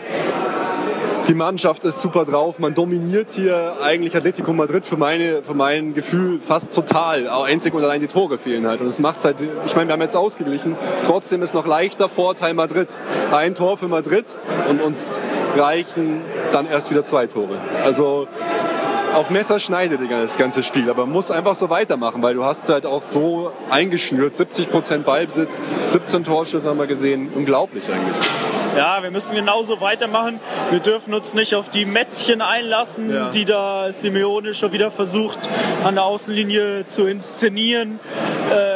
[1.28, 2.60] Die Mannschaft ist super drauf.
[2.60, 7.28] Man dominiert hier eigentlich Atletico Madrid für, meine, für mein Gefühl fast total.
[7.28, 8.82] Einzig und allein die Tore fehlen halt.
[8.82, 10.76] Und das macht's halt, ich meine, wir haben jetzt ausgeglichen.
[11.04, 12.90] Trotzdem ist noch leichter Vorteil Madrid.
[13.32, 14.26] Ein Tor für Madrid
[14.70, 15.18] und uns
[15.58, 17.58] reichen dann erst wieder zwei Tore.
[17.84, 18.28] Also
[19.16, 22.70] auf Messer schneidet das ganze Spiel, aber man muss einfach so weitermachen, weil du hast
[22.70, 28.18] halt auch so eingeschnürt, 70 Prozent Ballbesitz, 17 Torschüsse haben wir gesehen, unglaublich eigentlich.
[28.76, 30.42] Ja, wir müssen genauso weitermachen.
[30.70, 33.30] Wir dürfen uns nicht auf die Mätzchen einlassen, ja.
[33.30, 35.40] die da Simeone schon wieder versucht,
[35.86, 38.02] an der Außenlinie zu inszenieren.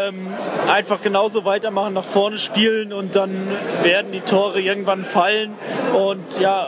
[0.10, 0.28] Ähm,
[0.68, 3.50] einfach genauso weitermachen, nach vorne spielen und dann
[3.84, 5.56] werden die Tore irgendwann fallen.
[5.94, 6.68] Und ja,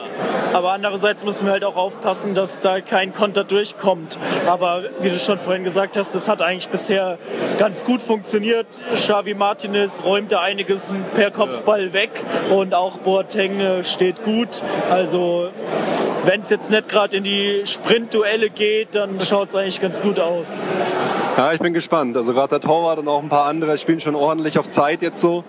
[0.54, 4.17] aber andererseits müssen wir halt auch aufpassen, dass da kein Konter durchkommt.
[4.47, 7.17] Aber wie du schon vorhin gesagt hast, das hat eigentlich bisher
[7.58, 8.65] ganz gut funktioniert.
[8.93, 14.63] Xavi Martinez räumt da einiges per Kopfball weg und auch Boa Boateng steht gut.
[14.89, 15.49] Also
[16.25, 20.19] wenn es jetzt nicht gerade in die Sprintduelle geht, dann schaut es eigentlich ganz gut
[20.19, 20.62] aus.
[21.38, 22.17] Ja, ich bin gespannt.
[22.17, 25.21] Also gerade der Torwart und auch ein paar andere spielen schon ordentlich auf Zeit jetzt
[25.21, 25.43] so.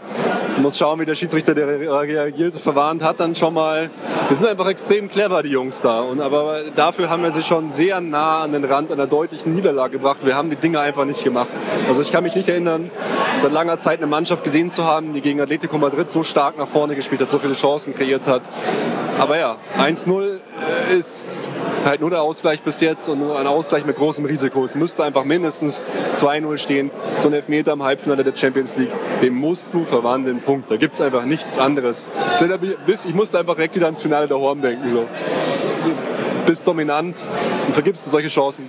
[0.57, 2.55] Ich muss schauen, wie der Schiedsrichter der reagiert.
[2.57, 3.91] Verwarnt hat dann schon mal.
[4.29, 6.01] Wir sind einfach extrem clever, die Jungs da.
[6.03, 9.99] Und, aber dafür haben wir sie schon sehr nah an den Rand einer deutlichen Niederlage
[9.99, 10.19] gebracht.
[10.25, 11.51] Wir haben die Dinge einfach nicht gemacht.
[11.89, 12.91] Also ich kann mich nicht erinnern,
[13.41, 16.69] seit langer Zeit eine Mannschaft gesehen zu haben, die gegen Atletico Madrid so stark nach
[16.69, 18.43] vorne gespielt hat, so viele Chancen kreiert hat.
[19.19, 20.41] Aber ja, 1-0
[20.95, 21.51] ist
[21.85, 24.65] halt nur der Ausgleich bis jetzt und nur ein Ausgleich mit großem Risiko.
[24.65, 25.81] Es müsste einfach mindestens
[26.15, 26.91] 2-0 stehen.
[27.19, 30.71] So ein Elfmeter im Halbfinale der Champions League, den musst du verwandeln, Punkt.
[30.71, 32.07] Da gibt es einfach nichts anderes.
[33.07, 34.91] Ich musste einfach direkt wieder ans Finale der Horn denken.
[34.91, 35.07] So
[36.47, 37.25] bist dominant
[37.67, 38.69] und vergibst du solche Chancen.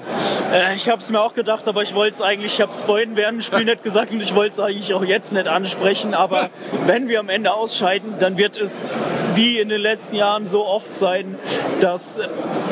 [0.52, 2.84] Äh, ich habe es mir auch gedacht, aber ich wollte es eigentlich, ich habe es
[2.84, 6.14] vorhin während dem Spiel nicht gesagt und ich wollte es eigentlich auch jetzt nicht ansprechen.
[6.14, 6.50] Aber
[6.86, 8.88] wenn wir am Ende ausscheiden, dann wird es
[9.36, 11.36] wie in den letzten Jahren so oft sein,
[11.80, 12.20] dass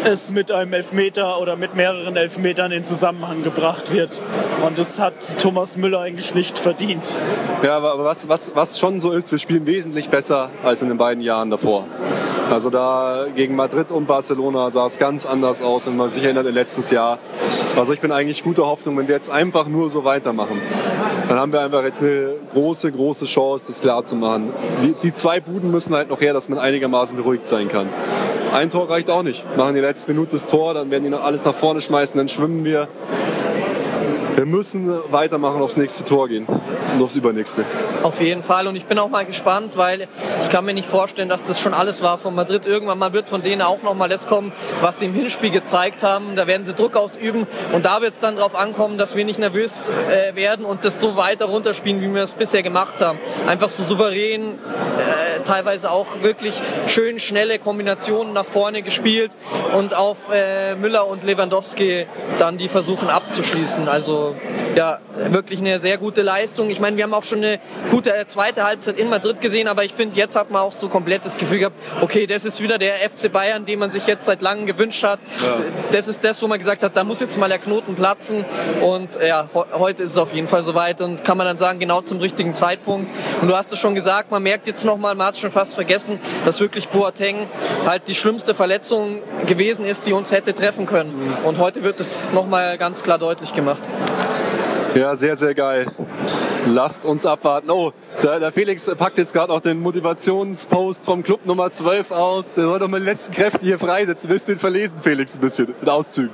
[0.04, 4.20] es mit einem Elfmeter oder mit mehreren Elfmetern in Zusammenhang gebracht wird.
[4.66, 7.16] Und das hat Thomas Müller eigentlich nicht verdient.
[7.64, 10.98] Ja, aber was, was, was schon so ist, wir spielen wesentlich besser als in den
[10.98, 11.86] beiden Jahren davor.
[12.52, 16.52] Also da gegen Madrid und Barcelona sah es ganz anders aus, wenn man sich erinnert,
[16.52, 17.18] letztes Jahr.
[17.78, 20.60] Also ich bin eigentlich guter Hoffnung, wenn wir jetzt einfach nur so weitermachen.
[21.30, 24.52] Dann haben wir einfach jetzt eine große, große Chance, das klar zu machen.
[25.02, 27.88] Die zwei Buden müssen halt noch her, dass man einigermaßen beruhigt sein kann.
[28.54, 29.46] Ein Tor reicht auch nicht.
[29.56, 32.28] Machen die letzte Minute das Tor, dann werden die noch alles nach vorne schmeißen, dann
[32.28, 32.90] schwimmen wir.
[34.36, 36.48] Wir müssen weitermachen, aufs nächste Tor gehen
[36.94, 37.66] und aufs übernächste.
[38.04, 40.08] Auf jeden Fall und ich bin auch mal gespannt, weil
[40.40, 42.66] ich kann mir nicht vorstellen, dass das schon alles war von Madrid.
[42.66, 44.52] Irgendwann mal wird von denen auch noch mal das kommen,
[44.82, 46.36] was sie im Hinspiel gezeigt haben.
[46.36, 49.40] Da werden sie Druck ausüben und da wird es dann darauf ankommen, dass wir nicht
[49.40, 53.20] nervös äh, werden und das so weiter runterspielen, wie wir es bisher gemacht haben.
[53.48, 59.32] Einfach so souverän, äh, teilweise auch wirklich schön schnelle Kombinationen nach vorne gespielt
[59.78, 62.06] und auf äh, Müller und Lewandowski
[62.40, 63.88] dann die versuchen abzuschließen.
[63.88, 64.36] Also
[64.76, 65.00] ja,
[65.30, 66.70] wirklich eine sehr gute Leistung.
[66.70, 69.94] Ich meine, wir haben auch schon eine gute zweite Halbzeit in Madrid gesehen, aber ich
[69.94, 72.96] finde, jetzt hat man auch so komplett das Gefühl gehabt, okay, das ist wieder der
[72.96, 75.20] FC Bayern, den man sich jetzt seit langem gewünscht hat.
[75.42, 75.58] Ja.
[75.92, 78.44] Das ist das, wo man gesagt hat, da muss jetzt mal der Knoten platzen
[78.82, 82.02] und ja, heute ist es auf jeden Fall soweit und kann man dann sagen, genau
[82.02, 83.10] zum richtigen Zeitpunkt.
[83.42, 85.76] Und du hast es schon gesagt, man merkt jetzt nochmal, man hat es schon fast
[85.76, 87.48] vergessen, dass wirklich Boateng
[87.86, 91.38] halt die schlimmste Verletzung gewesen ist, die uns hätte treffen können.
[91.44, 93.82] Und heute wird es nochmal ganz klar deutlich gemacht.
[94.96, 95.88] Ja, sehr, sehr geil.
[96.68, 97.72] Lasst uns abwarten.
[97.72, 102.54] Oh, der, der Felix packt jetzt gerade noch den Motivationspost vom Club Nummer 12 aus.
[102.54, 104.30] Der soll doch mal die letzten Kräfte hier freisetzen.
[104.30, 106.30] Willst du den verlesen, Felix, ein bisschen mit Auszügen?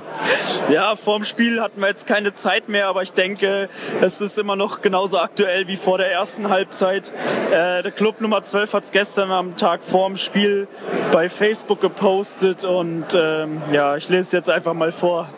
[0.68, 3.70] Ja, vorm Spiel hatten wir jetzt keine Zeit mehr, aber ich denke,
[4.02, 7.12] es ist immer noch genauso aktuell wie vor der ersten Halbzeit.
[7.50, 10.68] Äh, der Club Nummer 12 hat es gestern am Tag vorm Spiel
[11.10, 15.30] bei Facebook gepostet und ähm, ja, ich lese es jetzt einfach mal vor.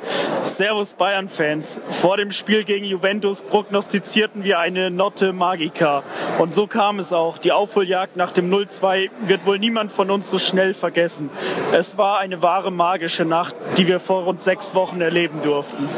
[0.43, 1.81] Servus Bayern-Fans.
[1.91, 6.03] Vor dem Spiel gegen Juventus prognostizierten wir eine eine Notte Magica.
[6.39, 7.39] Und so kam es auch.
[7.39, 11.31] Die Aufholjagd nach dem 0-2 wird wohl niemand von uns so schnell vergessen.
[11.73, 15.89] Es war eine wahre magische Nacht, die wir vor rund sechs Wochen erleben durften.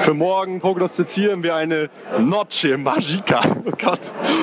[0.00, 3.42] Für morgen prognostizieren wir eine Noche Magica.
[3.66, 4.00] Oh Gott.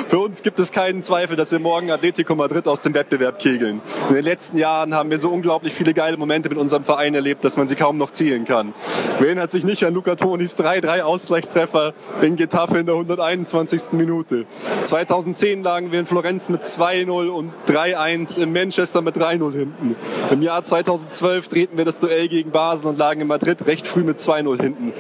[0.08, 3.82] Für uns gibt es keinen Zweifel, dass wir morgen Atletico Madrid aus dem Wettbewerb kegeln.
[4.10, 7.44] In den letzten Jahren haben wir so unglaublich viele geile Momente mit unserem Verein erlebt,
[7.44, 8.76] dass man sie kaum noch zielen kann.
[9.18, 13.94] Wer erinnert sich nicht an Luca Tonis 3-3 Ausgleichstreffer in Getafe in der 121.
[13.94, 14.46] Minute?
[14.84, 19.96] 2010 lagen wir in Florenz mit 2-0 und 3-1, in Manchester mit 3-0 hinten.
[20.30, 24.04] Im Jahr 2012 drehten wir das Duell gegen Basel und lagen in Madrid recht früh
[24.04, 24.94] mit 2-0 hinten.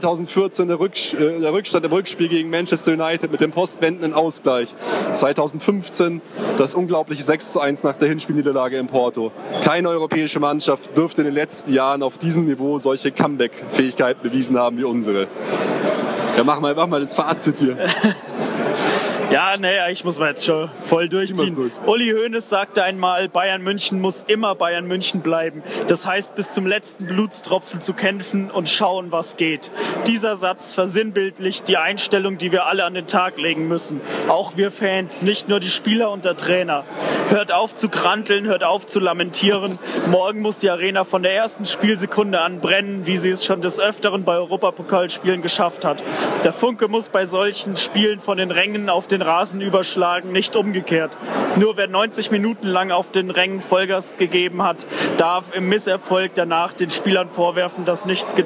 [0.00, 4.74] 2014 der, Rücks äh, der Rückstand im Rückspiel gegen Manchester United mit dem postwendenden Ausgleich.
[5.12, 6.20] 2015
[6.56, 9.32] das unglaubliche 6 zu 1 nach der Hinspielniederlage in Porto.
[9.62, 14.78] Keine europäische Mannschaft dürfte in den letzten Jahren auf diesem Niveau solche Comeback-Fähigkeit bewiesen haben
[14.78, 15.26] wie unsere.
[16.36, 17.76] Ja, mach mal, mach mal das Fazit hier.
[19.30, 21.54] Ja, nee, ich muss mal jetzt schon voll durchziehen.
[21.54, 21.72] Durch.
[21.84, 25.62] Uli Hoeneß sagte einmal, Bayern München muss immer Bayern München bleiben.
[25.86, 29.70] Das heißt, bis zum letzten Blutstropfen zu kämpfen und schauen, was geht.
[30.06, 34.00] Dieser Satz versinnbildlicht die Einstellung, die wir alle an den Tag legen müssen.
[34.28, 36.84] Auch wir Fans, nicht nur die Spieler und der Trainer.
[37.28, 39.78] Hört auf zu kranteln, hört auf zu lamentieren.
[40.06, 43.78] Morgen muss die Arena von der ersten Spielsekunde an brennen, wie sie es schon des
[43.78, 46.02] Öfteren bei Europapokalspielen geschafft hat.
[46.44, 50.54] Der Funke muss bei solchen Spielen von den Rängen auf den den Rasen überschlagen, nicht
[50.54, 51.10] umgekehrt.
[51.56, 56.72] Nur wer 90 Minuten lang auf den Rängen Vollgas gegeben hat, darf im Misserfolg danach
[56.72, 58.44] den Spielern vorwerfen, das nicht ge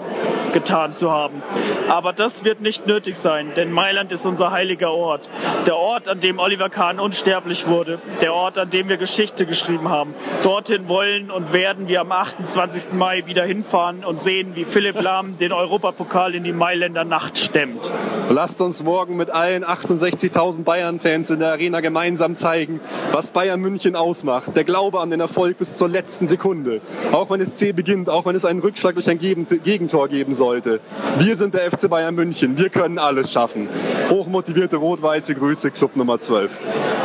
[0.53, 1.43] getan zu haben.
[1.89, 5.31] Aber das wird nicht nötig sein, denn Mailand ist unser heiliger Ort.
[5.67, 8.01] Der Ort, an dem Oliver Kahn unsterblich wurde.
[8.21, 10.15] Der Ort, an dem wir Geschichte geschrieben haben.
[10.43, 12.93] Dorthin wollen und werden wir am 28.
[12.93, 17.91] Mai wieder hinfahren und sehen, wie Philipp Lahm den Europapokal in die Mailänder Nacht stemmt.
[18.29, 23.61] Lasst uns morgen mit allen 68.000 10.000 Bayern-Fans in der Arena gemeinsam zeigen, was Bayern
[23.61, 24.57] München ausmacht.
[24.57, 26.81] Der Glaube an den Erfolg bis zur letzten Sekunde.
[27.13, 30.81] Auch wenn es zäh beginnt, auch wenn es einen Rückschlag durch ein Gegentor geben sollte.
[31.19, 32.57] Wir sind der FC Bayern München.
[32.57, 33.69] Wir können alles schaffen.
[34.09, 36.59] Hochmotivierte rot-weiße Grüße, Club Nummer 12.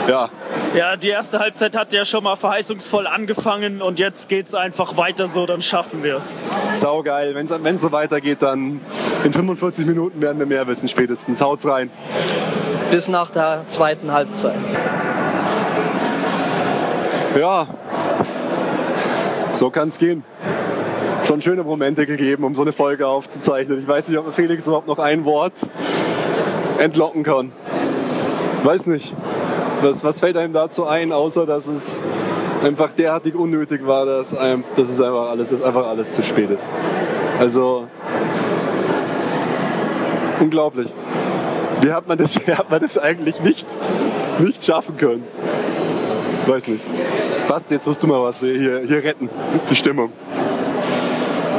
[0.08, 0.30] Ja.
[0.76, 4.98] Ja, die erste Halbzeit hat ja schon mal verheißungsvoll angefangen und jetzt geht es einfach
[4.98, 6.44] weiter so, dann schaffen wir es.
[6.74, 7.36] Saugeil.
[7.36, 8.82] Wenn es so weitergeht, dann
[9.24, 11.42] in 45 Minuten werden wir mehr wissen spätestens.
[11.42, 11.90] Haut's rein
[12.90, 14.56] bis nach der zweiten Halbzeit.
[17.38, 17.68] Ja,
[19.52, 20.24] so kann es gehen.
[21.26, 23.80] Schon schöne Momente gegeben, um so eine Folge aufzuzeichnen.
[23.80, 25.54] Ich weiß nicht, ob Felix überhaupt noch ein Wort
[26.80, 27.52] entlocken kann.
[28.64, 29.14] Weiß nicht.
[29.82, 32.02] Was, was fällt einem dazu ein, außer dass es
[32.64, 36.50] einfach derartig unnötig war, dass, einem, dass es einfach alles, dass einfach alles zu spät
[36.50, 36.70] ist.
[37.40, 37.88] Also
[40.40, 40.94] unglaublich.
[41.82, 43.78] Wie hat man das, hat man das eigentlich nicht,
[44.40, 45.24] nicht schaffen können?
[46.46, 46.86] Weiß nicht.
[47.48, 49.30] Basti, jetzt musst du mal was hier, hier retten,
[49.70, 50.12] die Stimmung.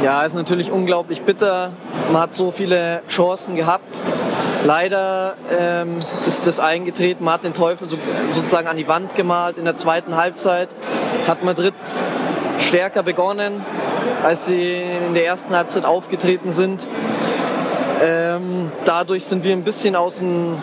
[0.03, 1.71] Ja, ist natürlich unglaublich bitter.
[2.11, 4.01] Man hat so viele Chancen gehabt.
[4.63, 7.23] Leider ähm, ist das eingetreten.
[7.23, 7.97] Man hat den Teufel so,
[8.29, 9.57] sozusagen an die Wand gemalt.
[9.57, 10.69] In der zweiten Halbzeit
[11.27, 11.73] hat Madrid
[12.59, 13.63] stärker begonnen,
[14.23, 16.87] als sie in der ersten Halbzeit aufgetreten sind.
[18.01, 20.61] Ähm, dadurch sind wir ein bisschen aus dem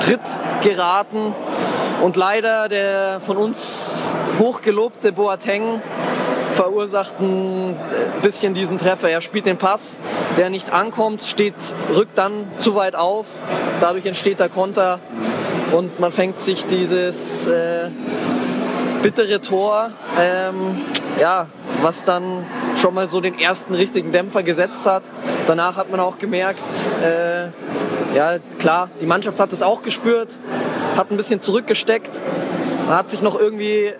[0.00, 0.20] Tritt
[0.62, 1.34] geraten.
[2.02, 4.02] Und leider der von uns
[4.38, 5.80] hochgelobte Boateng
[6.54, 7.76] verursacht ein
[8.22, 9.10] bisschen diesen Treffer.
[9.10, 9.98] Er spielt den Pass,
[10.36, 11.54] der nicht ankommt, steht,
[11.94, 13.26] rückt dann zu weit auf.
[13.80, 15.00] Dadurch entsteht der Konter
[15.72, 17.88] und man fängt sich dieses äh,
[19.02, 20.80] bittere Tor, ähm,
[21.20, 21.46] ja,
[21.84, 22.44] was dann
[22.80, 25.02] schon mal so den ersten richtigen Dämpfer gesetzt hat.
[25.46, 26.58] Danach hat man auch gemerkt,
[27.02, 27.44] äh,
[28.16, 30.38] ja klar, die Mannschaft hat es auch gespürt,
[30.96, 32.22] hat ein bisschen zurückgesteckt,
[32.88, 33.92] hat sich noch irgendwie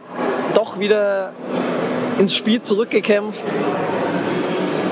[0.54, 1.32] doch wieder
[2.18, 3.44] ins Spiel zurückgekämpft,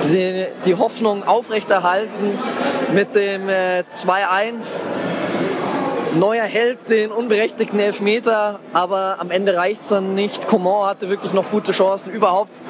[0.05, 2.39] die, die Hoffnung aufrechterhalten
[2.93, 4.83] mit dem äh, 2-1.
[6.15, 10.47] Neuer Held den unberechtigten Elfmeter, aber am Ende reicht es dann nicht.
[10.47, 12.61] Coman hatte wirklich noch gute Chancen überhaupt.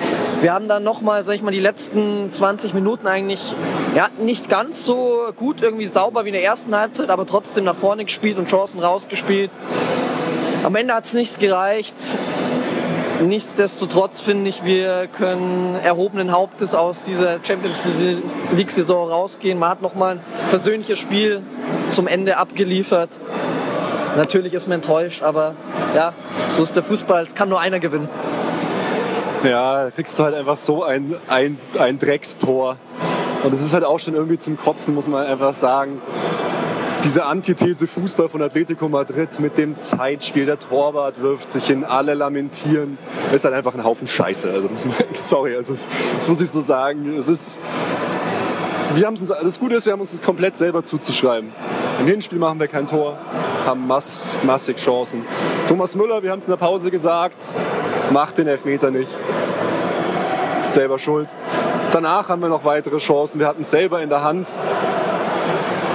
[0.42, 3.54] Wir haben dann nochmal, sag ich mal, die letzten 20 Minuten eigentlich
[3.94, 7.76] ja, nicht ganz so gut irgendwie sauber wie in der ersten Halbzeit, aber trotzdem nach
[7.76, 9.52] vorne gespielt und Chancen rausgespielt.
[10.64, 11.94] Am Ende hat es nichts gereicht.
[13.22, 17.84] Nichtsdestotrotz finde ich, wir können erhobenen Hauptes aus dieser Champions
[18.52, 19.60] League-Saison rausgehen.
[19.60, 21.40] Man hat nochmal ein versöhnliches Spiel
[21.90, 23.20] zum Ende abgeliefert.
[24.16, 25.54] Natürlich ist man enttäuscht, aber
[25.94, 26.12] ja,
[26.50, 27.22] so ist der Fußball.
[27.22, 28.08] Es kann nur einer gewinnen.
[29.44, 32.76] Ja, da kriegst du halt einfach so ein, ein, ein Dreckstor.
[33.42, 36.00] Und es ist halt auch schon irgendwie zum Kotzen, muss man einfach sagen
[37.04, 42.14] diese Antithese Fußball von Atletico Madrid mit dem Zeitspiel, der Torwart wirft sich hin, alle
[42.14, 42.96] lamentieren,
[43.34, 44.50] ist halt einfach ein Haufen Scheiße.
[44.50, 47.16] Also muss man, sorry, also das muss ich so sagen.
[47.16, 47.58] Es ist,
[48.94, 51.52] wir haben uns, das Gute ist, wir haben uns das komplett selber zuzuschreiben.
[51.98, 53.18] Im Hinspiel machen wir kein Tor,
[53.66, 55.24] haben mass, massig Chancen.
[55.66, 57.52] Thomas Müller, wir haben es in der Pause gesagt,
[58.12, 59.10] macht den Elfmeter nicht.
[60.64, 61.28] selber schuld.
[61.90, 63.40] Danach haben wir noch weitere Chancen.
[63.40, 64.48] Wir hatten selber in der Hand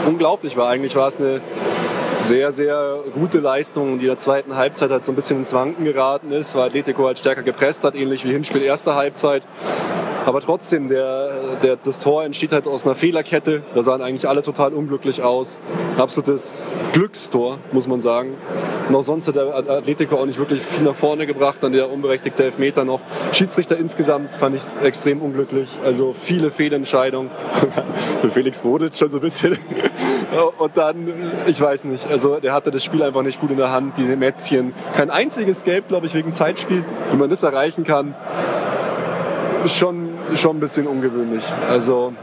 [0.05, 0.69] unglaublich war.
[0.69, 1.41] Eigentlich war es eine
[2.21, 5.85] sehr, sehr gute Leistung, die in der zweiten Halbzeit halt so ein bisschen ins Wanken
[5.85, 9.43] geraten ist, weil Atletico halt stärker gepresst hat, ähnlich wie Hinspiel erster Halbzeit.
[10.27, 13.63] Aber trotzdem, der, der, das Tor entsteht halt aus einer Fehlerkette.
[13.73, 15.61] Da sahen eigentlich alle total unglücklich aus.
[15.95, 18.33] Ein absolutes Glückstor, muss man sagen.
[18.89, 21.63] Und auch sonst hat der Atletico auch nicht wirklich viel nach vorne gebracht.
[21.63, 22.99] Dann der unberechtigte Elfmeter noch.
[23.31, 25.69] Schiedsrichter insgesamt fand ich extrem unglücklich.
[25.85, 27.31] Also viele Fehlentscheidungen.
[28.33, 29.57] Felix Bodic schon so ein bisschen.
[30.57, 31.07] Und dann,
[31.45, 34.17] ich weiß nicht, also der hatte das Spiel einfach nicht gut in der Hand, diese
[34.17, 34.73] Mätzchen.
[34.93, 36.83] Kein einziges Gelb, glaube ich, wegen Zeitspiel.
[37.11, 38.13] Wenn man das erreichen kann,
[39.75, 41.43] schon schon ein bisschen ungewöhnlich.
[41.69, 42.13] Also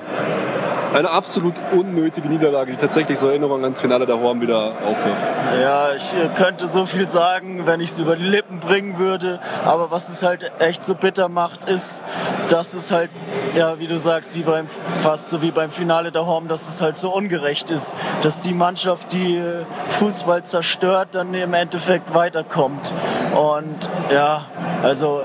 [0.95, 5.25] eine absolut unnötige Niederlage, die tatsächlich so Erinnerungen ans Finale der Horn wieder aufwirft.
[5.61, 9.41] Ja, ich äh, könnte so viel sagen, wenn ich es über die Lippen bringen würde.
[9.65, 12.05] Aber was es halt echt so bitter macht, ist,
[12.49, 13.11] dass es halt,
[13.57, 14.69] ja, wie du sagst, wie beim,
[15.01, 17.93] fast so wie beim Finale der Horn, dass es halt so ungerecht ist.
[18.23, 22.93] Dass die Mannschaft, die äh, Fußball zerstört, dann im Endeffekt weiterkommt.
[23.35, 24.45] Und ja,
[24.85, 25.25] also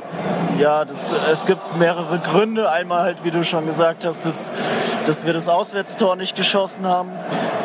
[0.59, 2.69] ja, das, es gibt mehrere Gründe.
[2.69, 4.51] Einmal halt, wie du schon gesagt hast, dass,
[5.05, 7.11] dass wir das Auswärtstor nicht geschossen haben.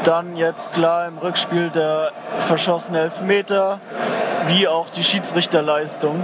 [0.04, 3.80] Dann jetzt klar im Rückspiel der verschossene Elfmeter,
[4.46, 6.22] wie auch die Schiedsrichterleistung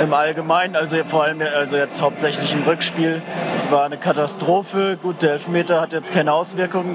[0.00, 3.22] im Allgemeinen, also vor allem also jetzt hauptsächlich im Rückspiel.
[3.52, 4.98] Es war eine Katastrophe.
[5.00, 6.94] Gut, der Elfmeter hat jetzt keine Auswirkungen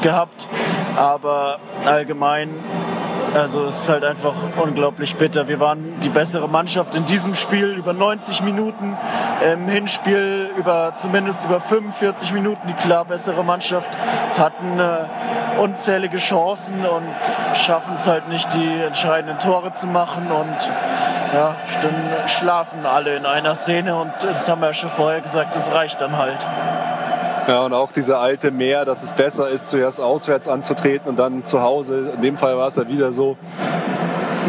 [0.00, 0.48] gehabt,
[0.96, 2.50] aber allgemein
[3.34, 5.48] also es ist halt einfach unglaublich bitter.
[5.48, 8.96] Wir waren die bessere Mannschaft in diesem Spiel über 90 Minuten,
[9.52, 13.90] im Hinspiel über zumindest über 45 Minuten die klar bessere Mannschaft,
[14.36, 20.70] hatten äh, unzählige Chancen und schaffen es halt nicht, die entscheidenden Tore zu machen und
[21.34, 25.54] ja, dann schlafen alle in einer Szene und das haben wir ja schon vorher gesagt,
[25.54, 26.46] das reicht dann halt.
[27.50, 31.44] Ja, und auch diese alte Mehr, dass es besser ist, zuerst auswärts anzutreten und dann
[31.44, 32.12] zu Hause.
[32.14, 33.36] In dem Fall war es ja wieder so.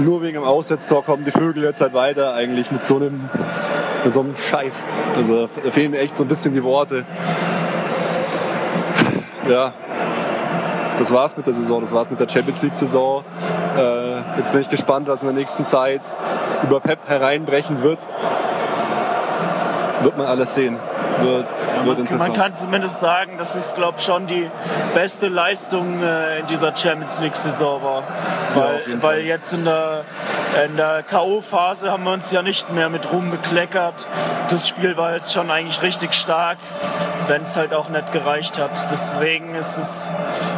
[0.02, 3.28] Nur wegen dem Auswärtstor kommen die Vögel jetzt halt weiter, eigentlich mit so einem,
[4.04, 4.86] mit so einem Scheiß.
[5.16, 7.04] Also da fehlen echt so ein bisschen die Worte.
[9.50, 9.74] Ja,
[11.00, 13.24] das war's mit der Saison, das war's mit der Champions League Saison.
[13.80, 16.02] Äh, jetzt bin ich gespannt, was in der nächsten Zeit
[16.62, 18.08] über Pep hereinbrechen wird.
[20.04, 20.78] Wird man alles sehen
[21.20, 21.48] wird,
[21.86, 22.30] wird interessant.
[22.30, 24.50] Man kann zumindest sagen, dass es, glaube ich, schon die
[24.94, 28.04] beste Leistung äh, in dieser Champions League-Saison war.
[28.54, 30.04] Weil, ja, weil jetzt in der,
[30.66, 34.08] in der K.O.-Phase haben wir uns ja nicht mehr mit Ruhm bekleckert.
[34.50, 36.58] Das Spiel war jetzt schon eigentlich richtig stark,
[37.28, 38.90] wenn es halt auch nicht gereicht hat.
[38.92, 40.12] Deswegen ist es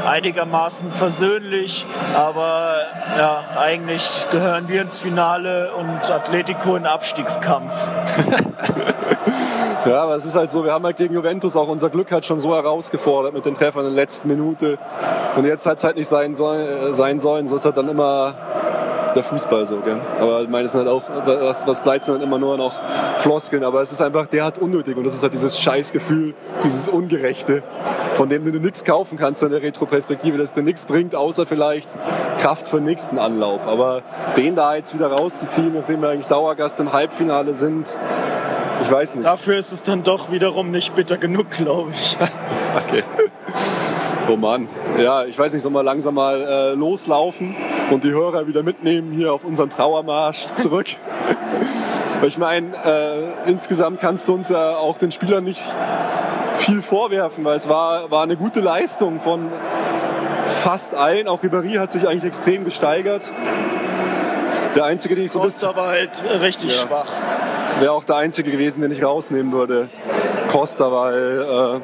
[0.06, 2.76] einigermaßen versöhnlich, aber
[3.18, 7.88] ja, eigentlich gehören wir ins Finale und Atletico in Abstiegskampf.
[9.86, 12.26] Ja, aber es ist halt so, wir haben halt gegen Juventus auch unser Glück halt
[12.26, 14.78] schon so herausgefordert mit den Treffern in der letzten Minute.
[15.36, 17.48] Und jetzt hat es halt nicht sein, soll, äh, sein sollen.
[17.48, 18.34] So ist halt dann immer
[19.16, 20.00] der Fußball so, gell?
[20.20, 22.74] Aber ich meine, es sind halt auch, was, was bleibt, sind dann immer nur noch
[23.18, 23.64] Floskeln.
[23.64, 26.34] Aber es ist einfach derart unnötig und das ist halt dieses Scheißgefühl,
[26.64, 27.64] dieses Ungerechte,
[28.14, 31.98] von dem du nichts kaufen kannst in der Retroperspektive, dass dir nichts bringt, außer vielleicht
[32.40, 33.68] Kraft für den nächsten Anlauf.
[33.68, 34.02] Aber
[34.38, 37.98] den da jetzt wieder rauszuziehen, nachdem wir eigentlich Dauergast im Halbfinale sind,
[38.82, 39.26] ich weiß nicht.
[39.26, 42.18] Dafür ist es dann doch wiederum nicht bitter genug, glaube ich.
[42.76, 43.04] okay.
[44.30, 44.68] Oh Mann.
[44.98, 47.56] Ja, ich weiß nicht, sollen wir langsam mal äh, loslaufen
[47.92, 50.88] und die Hörer wieder mitnehmen hier auf unseren Trauermarsch zurück?
[52.26, 55.64] ich meine, äh, insgesamt kannst du uns ja auch den Spielern nicht
[56.56, 59.52] viel vorwerfen, weil es war, war eine gute Leistung von
[60.46, 61.28] fast allen.
[61.28, 63.30] Auch Ribéry hat sich eigentlich extrem gesteigert.
[64.76, 66.88] Der Einzige, den ich so Costa war halt richtig Ja.
[66.88, 67.08] schwach.
[67.80, 69.90] wäre auch der Einzige gewesen, den ich rausnehmen würde.
[70.50, 71.82] Costa, weil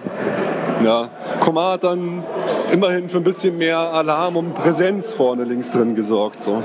[0.82, 1.10] äh, ja,
[1.40, 2.24] Komar hat dann
[2.72, 6.42] immerhin für ein bisschen mehr Alarm und Präsenz vorne links drin gesorgt.
[6.42, 6.64] So.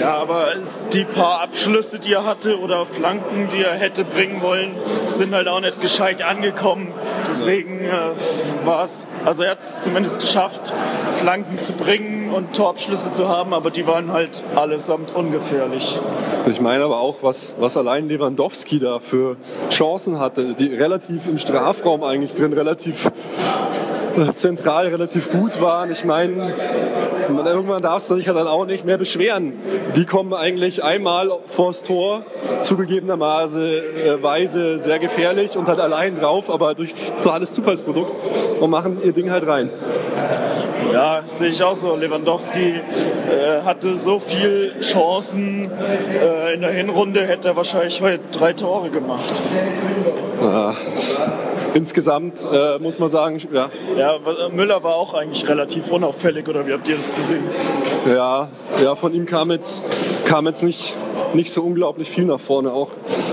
[0.00, 0.48] Ja, aber
[0.92, 4.70] die paar Abschlüsse, die er hatte oder Flanken, die er hätte bringen wollen,
[5.08, 6.92] sind halt auch nicht gescheit angekommen.
[7.26, 10.72] Deswegen äh, war es, also er hat es zumindest geschafft,
[11.18, 15.98] Flanken zu bringen und Torabschlüsse zu haben, aber die waren halt allesamt ungefährlich.
[16.46, 19.36] Ich meine aber auch, was, was allein Lewandowski da für
[19.70, 23.10] Chancen hatte, die relativ im Strafraum eigentlich drin, relativ
[24.34, 25.90] zentral, relativ gut waren.
[25.90, 26.52] Ich meine,
[27.28, 29.54] irgendwann darfst du dich ja dann auch nicht mehr beschweren.
[29.96, 32.22] Die kommen eigentlich einmal vors Tor,
[32.60, 38.12] zugegebenermaßen äh, Weise sehr gefährlich und halt allein drauf, aber durch totales Zufallsprodukt
[38.60, 39.70] und machen ihr Ding halt rein.
[40.92, 41.94] Ja, sehe ich auch so.
[41.94, 42.74] Lewandowski
[43.30, 45.70] äh, hatte so viel Chancen.
[46.20, 49.40] Äh, in der Hinrunde hätte er wahrscheinlich heute drei Tore gemacht.
[50.40, 50.74] Ja,
[51.74, 54.14] insgesamt äh, muss man sagen, ja, Ja,
[54.52, 57.44] Müller war auch eigentlich relativ unauffällig, oder wie habt ihr das gesehen?
[58.06, 58.48] Ja,
[58.82, 59.82] ja, von ihm kam jetzt,
[60.24, 60.96] kam jetzt nicht,
[61.34, 62.72] nicht so unglaublich viel nach vorne.
[62.72, 62.90] Auch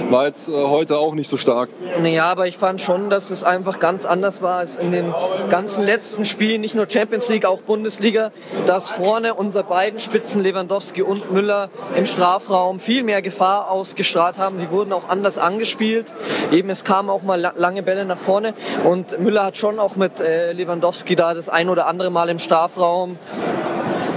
[0.10, 1.70] war jetzt äh, heute auch nicht so stark.
[2.02, 5.14] Naja, aber ich fand schon, dass es einfach ganz anders war als in den
[5.50, 8.32] ganzen letzten Spielen, nicht nur Champions League, auch Bundesliga,
[8.66, 14.60] dass vorne unsere beiden Spitzen, Lewandowski und Müller, im Strafraum viel mehr Gefahr ausgestrahlt haben.
[14.60, 16.14] Die wurden auch anders angespielt.
[16.52, 19.96] Eben, es kamen auch mal la- lange Bälle nach vorne und Müller hat schon auch
[19.96, 23.18] mit äh, Lewandowski da das ein oder andere Mal im Strafraum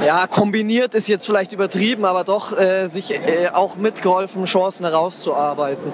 [0.05, 5.93] ja, kombiniert ist jetzt vielleicht übertrieben, aber doch äh, sich äh, auch mitgeholfen, Chancen herauszuarbeiten.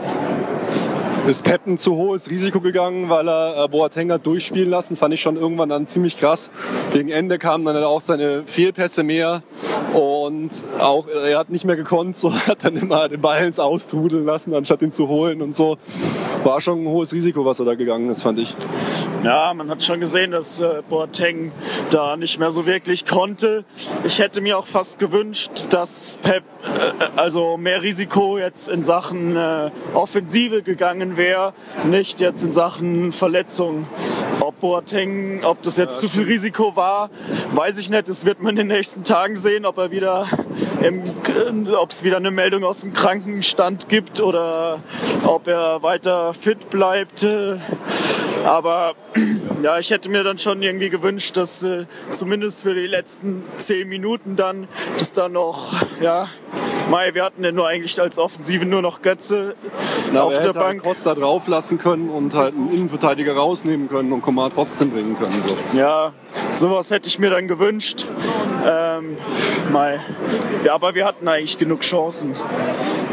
[1.27, 4.97] Ist Pep ein zu hohes Risiko gegangen, weil er äh, Boateng hat durchspielen lassen.
[4.97, 6.53] Fand ich schon irgendwann dann ziemlich krass.
[6.93, 9.43] Gegen Ende kamen dann auch seine Fehlpässe mehr.
[9.93, 14.25] Und auch er hat nicht mehr gekonnt, so hat dann immer den Ball ins Austrudeln
[14.25, 15.79] lassen, anstatt ihn zu holen und so.
[16.45, 18.55] War schon ein hohes Risiko, was er da gegangen ist, fand ich.
[19.25, 21.51] Ja, man hat schon gesehen, dass äh, Boateng
[21.91, 23.65] da nicht mehr so wirklich konnte.
[24.05, 29.37] Ich hätte mir auch fast gewünscht, dass Pep äh, also mehr Risiko jetzt in Sachen
[29.95, 31.53] Offensive gegangen wäre,
[31.85, 33.87] nicht jetzt in Sachen Verletzung.
[34.41, 37.11] Ob Boateng, ob das jetzt zu viel Risiko war,
[37.53, 38.09] weiß ich nicht.
[38.09, 40.29] Das wird man in den nächsten Tagen sehen, ob er wieder,
[41.79, 44.81] ob es wieder eine Meldung aus dem Krankenstand gibt oder
[45.25, 47.27] ob er weiter fit bleibt.
[48.45, 48.95] Aber
[49.63, 53.89] ja, ich hätte mir dann schon irgendwie gewünscht, dass äh, zumindest für die letzten zehn
[53.89, 56.29] Minuten dann, dass da noch, ja,
[56.89, 59.55] Mai, wir hatten ja nur eigentlich als Offensive nur noch Götze
[60.13, 60.83] Na, auf er der hätte halt Bank.
[60.85, 65.43] Costa drauf lassen können und halt einen Innenverteidiger rausnehmen können und Komar trotzdem bringen können.
[65.43, 65.57] So.
[65.77, 66.13] Ja,
[66.53, 68.07] sowas hätte ich mir dann gewünscht.
[68.65, 69.17] Ähm,
[69.73, 69.99] Mai.
[70.65, 72.35] Ja, aber wir hatten eigentlich genug Chancen.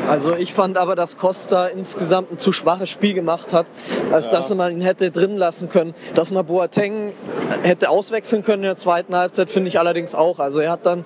[0.08, 3.68] Also ich fand aber, dass Costa insgesamt ein zu schwaches Spiel gemacht hat,
[4.12, 5.96] als dass man ihn hätte drin lassen können.
[6.14, 7.14] Dass man Boateng
[7.64, 10.40] hätte auswechseln können in der zweiten Halbzeit, finde ich allerdings auch.
[10.40, 11.06] Also er hat dann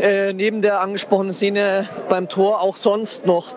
[0.00, 3.56] äh, neben der angesprochenen Szene beim Tor auch sonst noch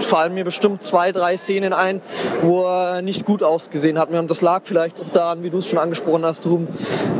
[0.00, 2.00] fallen mir bestimmt zwei, drei Szenen ein,
[2.42, 4.10] wo er nicht gut ausgesehen hat.
[4.10, 6.68] Und das lag vielleicht auch daran, wie du es schon angesprochen hast, Ruben,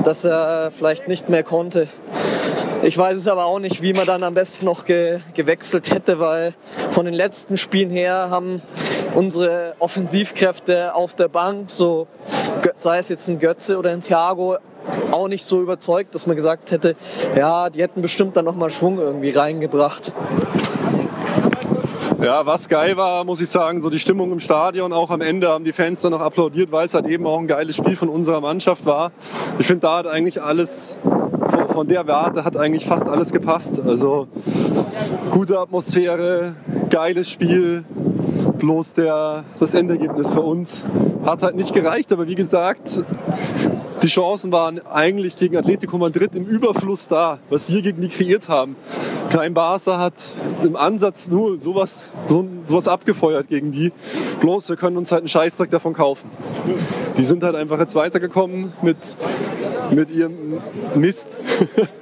[0.05, 1.89] dass er vielleicht nicht mehr konnte.
[2.83, 6.19] Ich weiß es aber auch nicht, wie man dann am besten noch ge gewechselt hätte,
[6.19, 6.55] weil
[6.91, 8.61] von den letzten Spielen her haben
[9.15, 12.09] unsere Offensivkräfte auf der Bank, so
[12.75, 14.57] sei es jetzt ein Götze oder ein Thiago,
[15.11, 16.97] auch nicht so überzeugt, dass man gesagt hätte,
[17.37, 20.13] ja, die hätten bestimmt dann nochmal Schwung irgendwie reingebracht.
[22.23, 25.49] Ja, was geil war, muss ich sagen, so die Stimmung im Stadion, auch am Ende
[25.49, 28.09] haben die Fans dann noch applaudiert, weil es halt eben auch ein geiles Spiel von
[28.09, 29.11] unserer Mannschaft war.
[29.59, 30.99] Ich finde, da hat eigentlich alles,
[31.73, 33.83] von, der Warte hat eigentlich fast alles gepasst.
[33.85, 34.29] Also
[35.33, 36.55] gute Atmosphäre,
[36.91, 37.85] geiles Spiel,
[38.63, 40.85] Bloß der, das Endergebnis für uns
[41.25, 42.13] hat halt nicht gereicht.
[42.13, 43.05] Aber wie gesagt,
[44.03, 48.49] die Chancen waren eigentlich gegen Atletico Madrid im Überfluss da, was wir gegen die kreiert
[48.49, 48.77] haben.
[49.31, 50.15] Kein Barca hat
[50.63, 53.93] im Ansatz nur sowas, so, sowas abgefeuert gegen die.
[54.41, 56.31] Bloß wir können uns halt einen Scheißdreck davon kaufen.
[57.17, 58.97] Die sind halt einfach jetzt weitergekommen mit,
[59.91, 60.61] mit ihrem
[60.95, 61.39] Mist.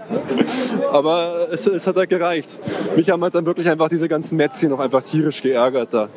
[0.93, 2.59] Aber es, es, hat halt gereicht.
[2.97, 5.93] Mich haben halt dann wirklich einfach diese ganzen Metzchen noch einfach tierisch geärgert.
[5.93, 6.09] Da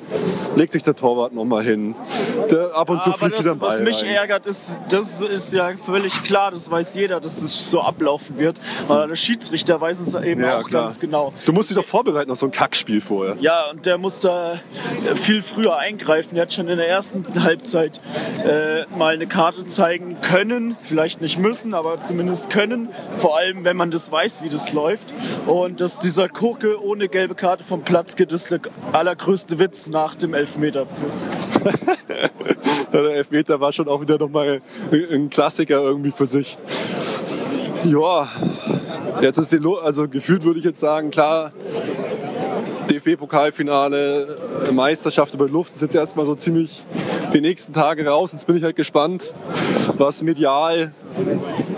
[0.56, 1.96] legt sich der Torwart noch mal hin.
[2.50, 4.12] Der ab und zu fliegt wieder ein Ball Was mich rein.
[4.12, 8.60] ärgert, ist, das ist ja völlig klar, das weiß jeder, dass es so ablaufen wird.
[8.88, 10.84] Aber der Schiedsrichter weiß es eben ja, auch klar.
[10.84, 11.34] ganz genau.
[11.46, 13.38] Du musst dich doch vorbereiten auf so ein Kackspiel vorher.
[13.39, 14.56] Ja, und der muss da
[15.16, 16.36] viel früher eingreifen.
[16.36, 18.02] Der hat schon in der ersten Halbzeit
[18.46, 20.76] äh, mal eine Karte zeigen können.
[20.82, 22.89] Vielleicht nicht müssen, aber zumindest können.
[23.18, 25.14] Vor allem, wenn man das weiß, wie das läuft.
[25.48, 28.60] Und dass dieser Kurke ohne gelbe Karte vom Platz geht, ist der
[28.92, 31.14] allergrößte Witz nach dem Elfmeterpfiff.
[32.94, 34.62] der Elfmeter war schon auch wieder nochmal
[34.92, 36.58] ein Klassiker irgendwie für sich.
[37.86, 38.30] Ja,
[39.22, 41.52] jetzt ist die, Lo also gefühlt würde ich jetzt sagen, klar,
[42.90, 46.84] DFB-Pokalfinale, Meisterschaft über Luft ist jetzt erstmal so ziemlich
[47.34, 48.32] die nächsten Tage raus.
[48.34, 49.34] Jetzt bin ich halt gespannt,
[49.98, 50.94] was medial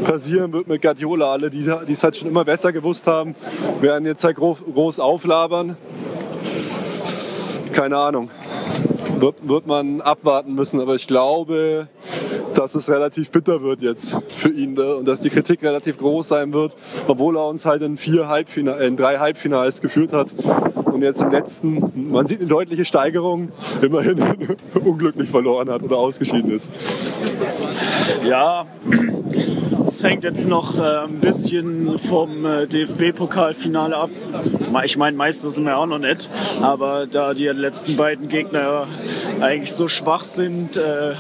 [0.03, 1.33] passieren wird mit Guardiola.
[1.33, 3.35] Alle, die, es halt schon immer besser gewusst haben,
[3.81, 5.77] werden jetzt halt groß auflabern.
[7.71, 8.29] Keine Ahnung.
[9.19, 11.87] Wird, wird man abwarten müssen, aber ich glaube,
[12.53, 14.95] dass es relativ bitter wird jetzt für ihn ne?
[14.97, 16.75] und dass die Kritik relativ groß sein wird,
[17.07, 20.35] obwohl er uns halt in, vier Halbfinale, in drei Halbfinals geführt hat
[20.95, 23.49] und jetzt im letzten, man sieht eine deutliche Steigerung,
[23.81, 24.17] immerhin
[24.83, 26.71] unglücklich verloren hat oder ausgeschieden ist.
[28.23, 28.65] Ja,
[29.95, 34.09] es hängt jetzt noch äh, ein bisschen vom äh, DFB-Pokalfinale ab.
[34.83, 36.29] Ich meine, Meister sind wir auch noch nicht,
[36.61, 38.87] aber da die letzten beiden Gegner
[39.39, 41.13] eigentlich so schwach sind, äh,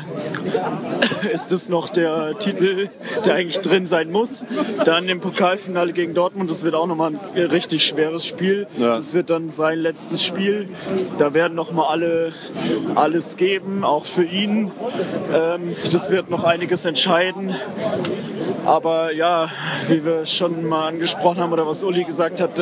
[1.31, 2.89] ist das noch der Titel,
[3.25, 4.45] der eigentlich drin sein muss.
[4.83, 8.67] Dann im Pokalfinale gegen Dortmund, das wird auch nochmal ein richtig schweres Spiel.
[8.77, 8.97] Ja.
[8.97, 10.67] Das wird dann sein letztes Spiel.
[11.17, 12.33] Da werden nochmal alle
[12.95, 14.71] alles geben, auch für ihn.
[15.33, 17.55] Ähm, das wird noch einiges entscheiden.
[18.65, 19.49] Aber ja,
[19.87, 22.59] wie wir schon mal angesprochen haben oder was Uli gesagt hat,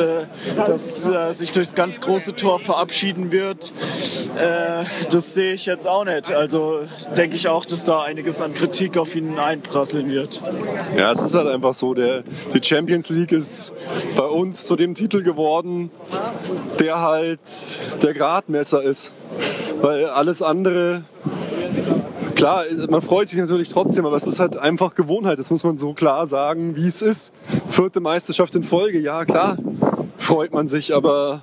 [0.66, 3.72] dass er sich durchs ganz große Tor verabschieden wird,
[4.36, 6.32] äh, das sehe ich jetzt auch nicht.
[6.32, 6.80] Also
[7.16, 10.42] denke ich auch, dass da einiges an Kritik auf ihn einprasseln wird.
[10.96, 13.72] Ja, es ist halt einfach so, der, die Champions League ist
[14.16, 15.90] bei uns zu dem Titel geworden,
[16.80, 17.40] der halt
[18.02, 19.12] der Gradmesser ist.
[19.80, 21.04] Weil alles andere
[22.34, 25.38] klar, man freut sich natürlich trotzdem, aber es ist halt einfach Gewohnheit.
[25.38, 27.32] Das muss man so klar sagen, wie es ist.
[27.68, 29.58] Vierte Meisterschaft in Folge, ja klar,
[30.16, 31.42] freut man sich, aber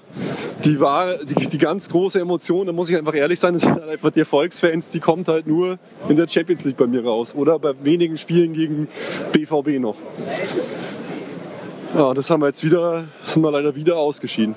[0.66, 3.74] die, wahre, die, die ganz große Emotion, da muss ich einfach ehrlich sein, das sind
[3.74, 5.78] halt einfach die Erfolgsfans, die kommt halt nur
[6.08, 8.88] in der Champions League bei mir raus oder bei wenigen Spielen gegen
[9.32, 9.98] BVB noch.
[11.96, 14.56] Ja, das haben wir jetzt wieder, sind wir leider wieder ausgeschieden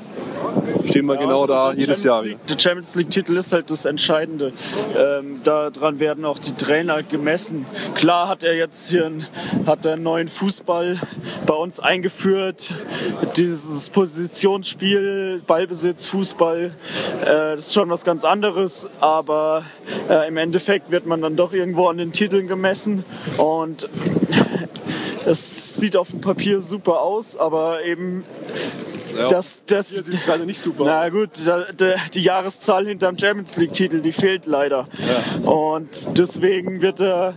[0.94, 2.22] stehen wir ja, genau da jedes Jahr.
[2.22, 4.52] League, der Champions League-Titel ist halt das Entscheidende.
[4.96, 7.66] Ähm, daran werden auch die Trainer gemessen.
[7.94, 9.26] Klar hat er jetzt hier einen,
[9.66, 11.00] hat er einen neuen Fußball
[11.46, 12.72] bei uns eingeführt.
[13.36, 16.72] Dieses Positionsspiel, Ballbesitz, Fußball,
[17.22, 18.86] äh, das ist schon was ganz anderes.
[19.00, 19.64] Aber
[20.08, 23.04] äh, im Endeffekt wird man dann doch irgendwo an den Titeln gemessen.
[23.38, 23.88] Und
[25.26, 28.24] es sieht auf dem Papier super aus, aber eben
[29.16, 29.28] ja.
[29.28, 31.10] Das, das, sieht es gerade nicht super na aus.
[31.12, 34.86] gut, da, da, die Jahreszahl hinterm Champions League-Titel, die fehlt leider.
[34.98, 35.50] Ja.
[35.50, 37.36] Und deswegen wird er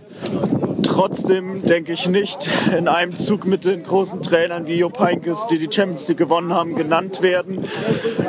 [0.82, 5.58] trotzdem, denke ich, nicht in einem Zug mit den großen Trainern wie Jupp Heynckes, die
[5.58, 7.64] die Champions League gewonnen haben, genannt werden,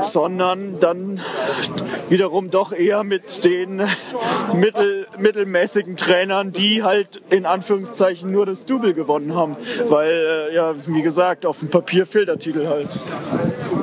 [0.02, 1.22] sondern dann
[2.10, 3.82] wiederum doch eher mit den
[4.54, 9.56] mittel, mittelmäßigen Trainern, die halt in Anführungszeichen nur das Double gewonnen haben.
[9.88, 10.12] Weil,
[10.52, 13.00] äh, ja, wie gesagt, auf dem Papier fehlt der Titel halt.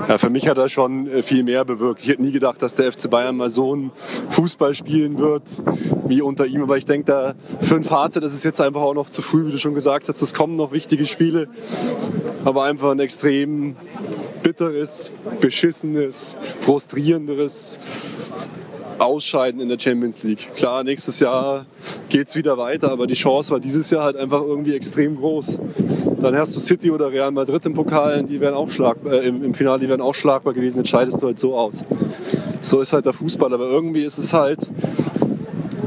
[0.09, 2.03] Ja, für mich hat er schon äh, viel mehr bewirkt.
[2.03, 3.91] Ich hätte nie gedacht, dass der FC Bayern mal so einen
[4.31, 5.43] Fußball spielen wird
[6.07, 6.62] wie unter ihm.
[6.62, 9.52] Aber ich denke, da für ein Fazit, ist jetzt einfach auch noch zu früh, wie
[9.52, 10.22] du schon gesagt hast.
[10.22, 11.48] Es kommen noch wichtige Spiele,
[12.44, 13.76] aber einfach ein extrem
[14.42, 17.78] bitteres, beschissenes, frustrierenderes
[18.98, 20.52] Ausscheiden in der Champions League.
[20.54, 21.66] Klar, nächstes Jahr
[22.09, 25.59] geht es wieder weiter, aber die Chance war dieses Jahr halt einfach irgendwie extrem groß.
[26.20, 29.54] Dann hast du City oder Real Madrid im Pokal, die wären auch schlagbar, äh, im
[29.54, 31.84] Finale, die wären auch schlagbar gewesen, entscheidest du halt so aus.
[32.61, 34.61] So ist halt der Fußball, aber irgendwie ist es halt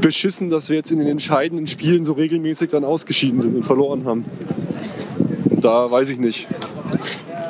[0.00, 4.04] beschissen, dass wir jetzt in den entscheidenden Spielen so regelmäßig dann ausgeschieden sind und verloren
[4.04, 4.24] haben.
[5.60, 6.48] Da weiß ich nicht.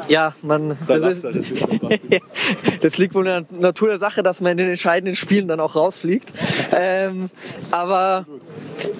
[0.09, 1.25] Ja, man, das, ist,
[2.81, 5.61] das liegt wohl in der Natur der Sache, dass man in den entscheidenden Spielen dann
[5.61, 6.33] auch rausfliegt.
[6.73, 7.31] Ähm,
[7.71, 8.27] aber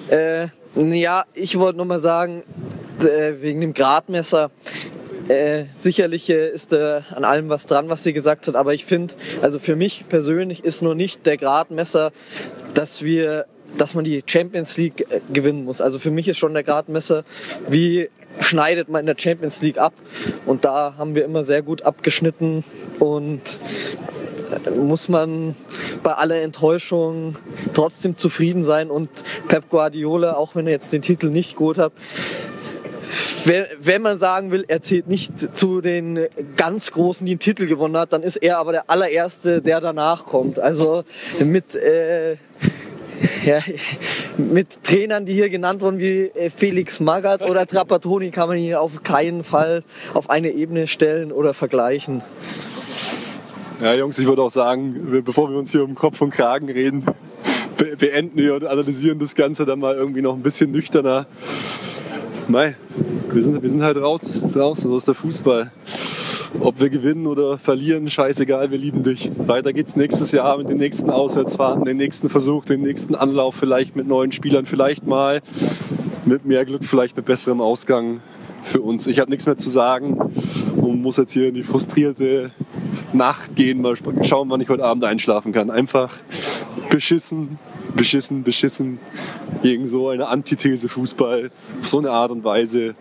[0.09, 2.43] äh, ja, ich wollte nur mal sagen,
[2.99, 4.51] äh, wegen dem Gradmesser,
[5.27, 8.85] äh, sicherlich äh, ist äh, an allem was dran, was sie gesagt hat, aber ich
[8.85, 12.11] finde, also für mich persönlich ist nur nicht der Gradmesser,
[12.73, 13.45] dass wir
[13.77, 15.81] dass man die Champions League äh, gewinnen muss.
[15.81, 17.23] Also für mich ist schon der Gradmesser,
[17.69, 18.09] wie
[18.39, 19.93] schneidet man in der Champions League ab.
[20.45, 22.63] Und da haben wir immer sehr gut abgeschnitten
[22.99, 23.59] und
[24.65, 25.55] äh, muss man
[26.03, 27.35] bei aller Enttäuschung
[27.73, 29.09] trotzdem zufrieden sein und
[29.47, 31.93] Pep Guardiola, auch wenn er jetzt den Titel nicht gut hat,
[33.45, 36.19] wenn man sagen will, er zählt nicht zu den
[36.57, 40.25] ganz Großen, die einen Titel gewonnen hat, dann ist er aber der allererste, der danach
[40.25, 40.59] kommt.
[40.59, 41.03] Also
[41.39, 42.37] mit äh,
[43.45, 43.59] ja,
[44.37, 48.75] mit Trainern, die hier genannt wurden, wie äh, Felix Magath oder Trapattoni, kann man ihn
[48.75, 49.83] auf keinen Fall
[50.13, 52.23] auf eine Ebene stellen oder vergleichen.
[53.81, 57.03] Ja, Jungs, ich würde auch sagen, bevor wir uns hier um Kopf und Kragen reden,
[57.97, 61.25] beenden wir und analysieren das Ganze dann mal irgendwie noch ein bisschen nüchterner.
[62.51, 62.75] Mei,
[63.31, 65.71] wir sind, wir sind halt raus, raus, so ist der Fußball.
[66.59, 69.31] Ob wir gewinnen oder verlieren, scheißegal, wir lieben dich.
[69.37, 73.95] Weiter geht's nächstes Jahr mit den nächsten Auswärtsfahrten, den nächsten Versuch, den nächsten Anlauf, vielleicht
[73.95, 75.39] mit neuen Spielern, vielleicht mal
[76.25, 78.19] mit mehr Glück, vielleicht mit besserem Ausgang
[78.63, 79.07] für uns.
[79.07, 80.19] Ich habe nichts mehr zu sagen
[80.75, 82.51] und muss jetzt hier in die frustrierte
[83.13, 85.69] Nacht gehen, mal schauen, wann ich heute Abend einschlafen kann.
[85.69, 86.17] Einfach
[86.89, 87.59] beschissen,
[87.95, 88.99] beschissen, beschissen
[89.61, 92.95] gegen so eine Antithese Fußball auf so eine Art und Weise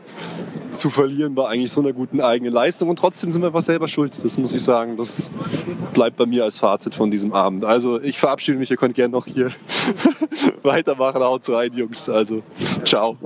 [0.73, 2.89] zu verlieren bei eigentlich so einer guten eigenen Leistung.
[2.89, 4.13] Und trotzdem sind wir einfach selber schuld.
[4.23, 4.97] Das muss ich sagen.
[4.97, 5.31] Das
[5.93, 7.65] bleibt bei mir als Fazit von diesem Abend.
[7.65, 8.71] Also ich verabschiede mich.
[8.71, 9.51] Ihr könnt gerne noch hier
[10.63, 11.23] weitermachen.
[11.23, 12.09] Haut rein, Jungs.
[12.09, 12.43] Also
[12.85, 13.17] ciao.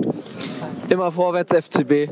[0.88, 2.10] Immer vorwärts FCB.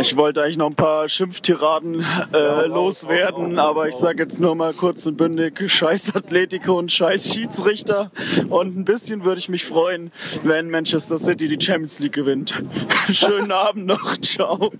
[0.00, 4.72] Ich wollte eigentlich noch ein paar Schimpftiraden äh, loswerden, aber ich sage jetzt nur mal
[4.72, 8.10] kurz und bündig, scheiß Atletico und scheiß Schiedsrichter.
[8.48, 10.12] Und ein bisschen würde ich mich freuen,
[10.44, 12.62] wenn Manchester City die Champions League gewinnt.
[13.10, 14.70] Schönen Abend noch, ciao.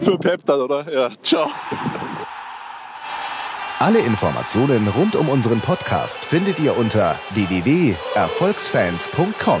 [0.00, 0.92] Für Pep dann, oder?
[0.92, 1.48] Ja, ciao.
[3.78, 9.60] Alle Informationen rund um unseren Podcast findet ihr unter www.erfolgsfans.com.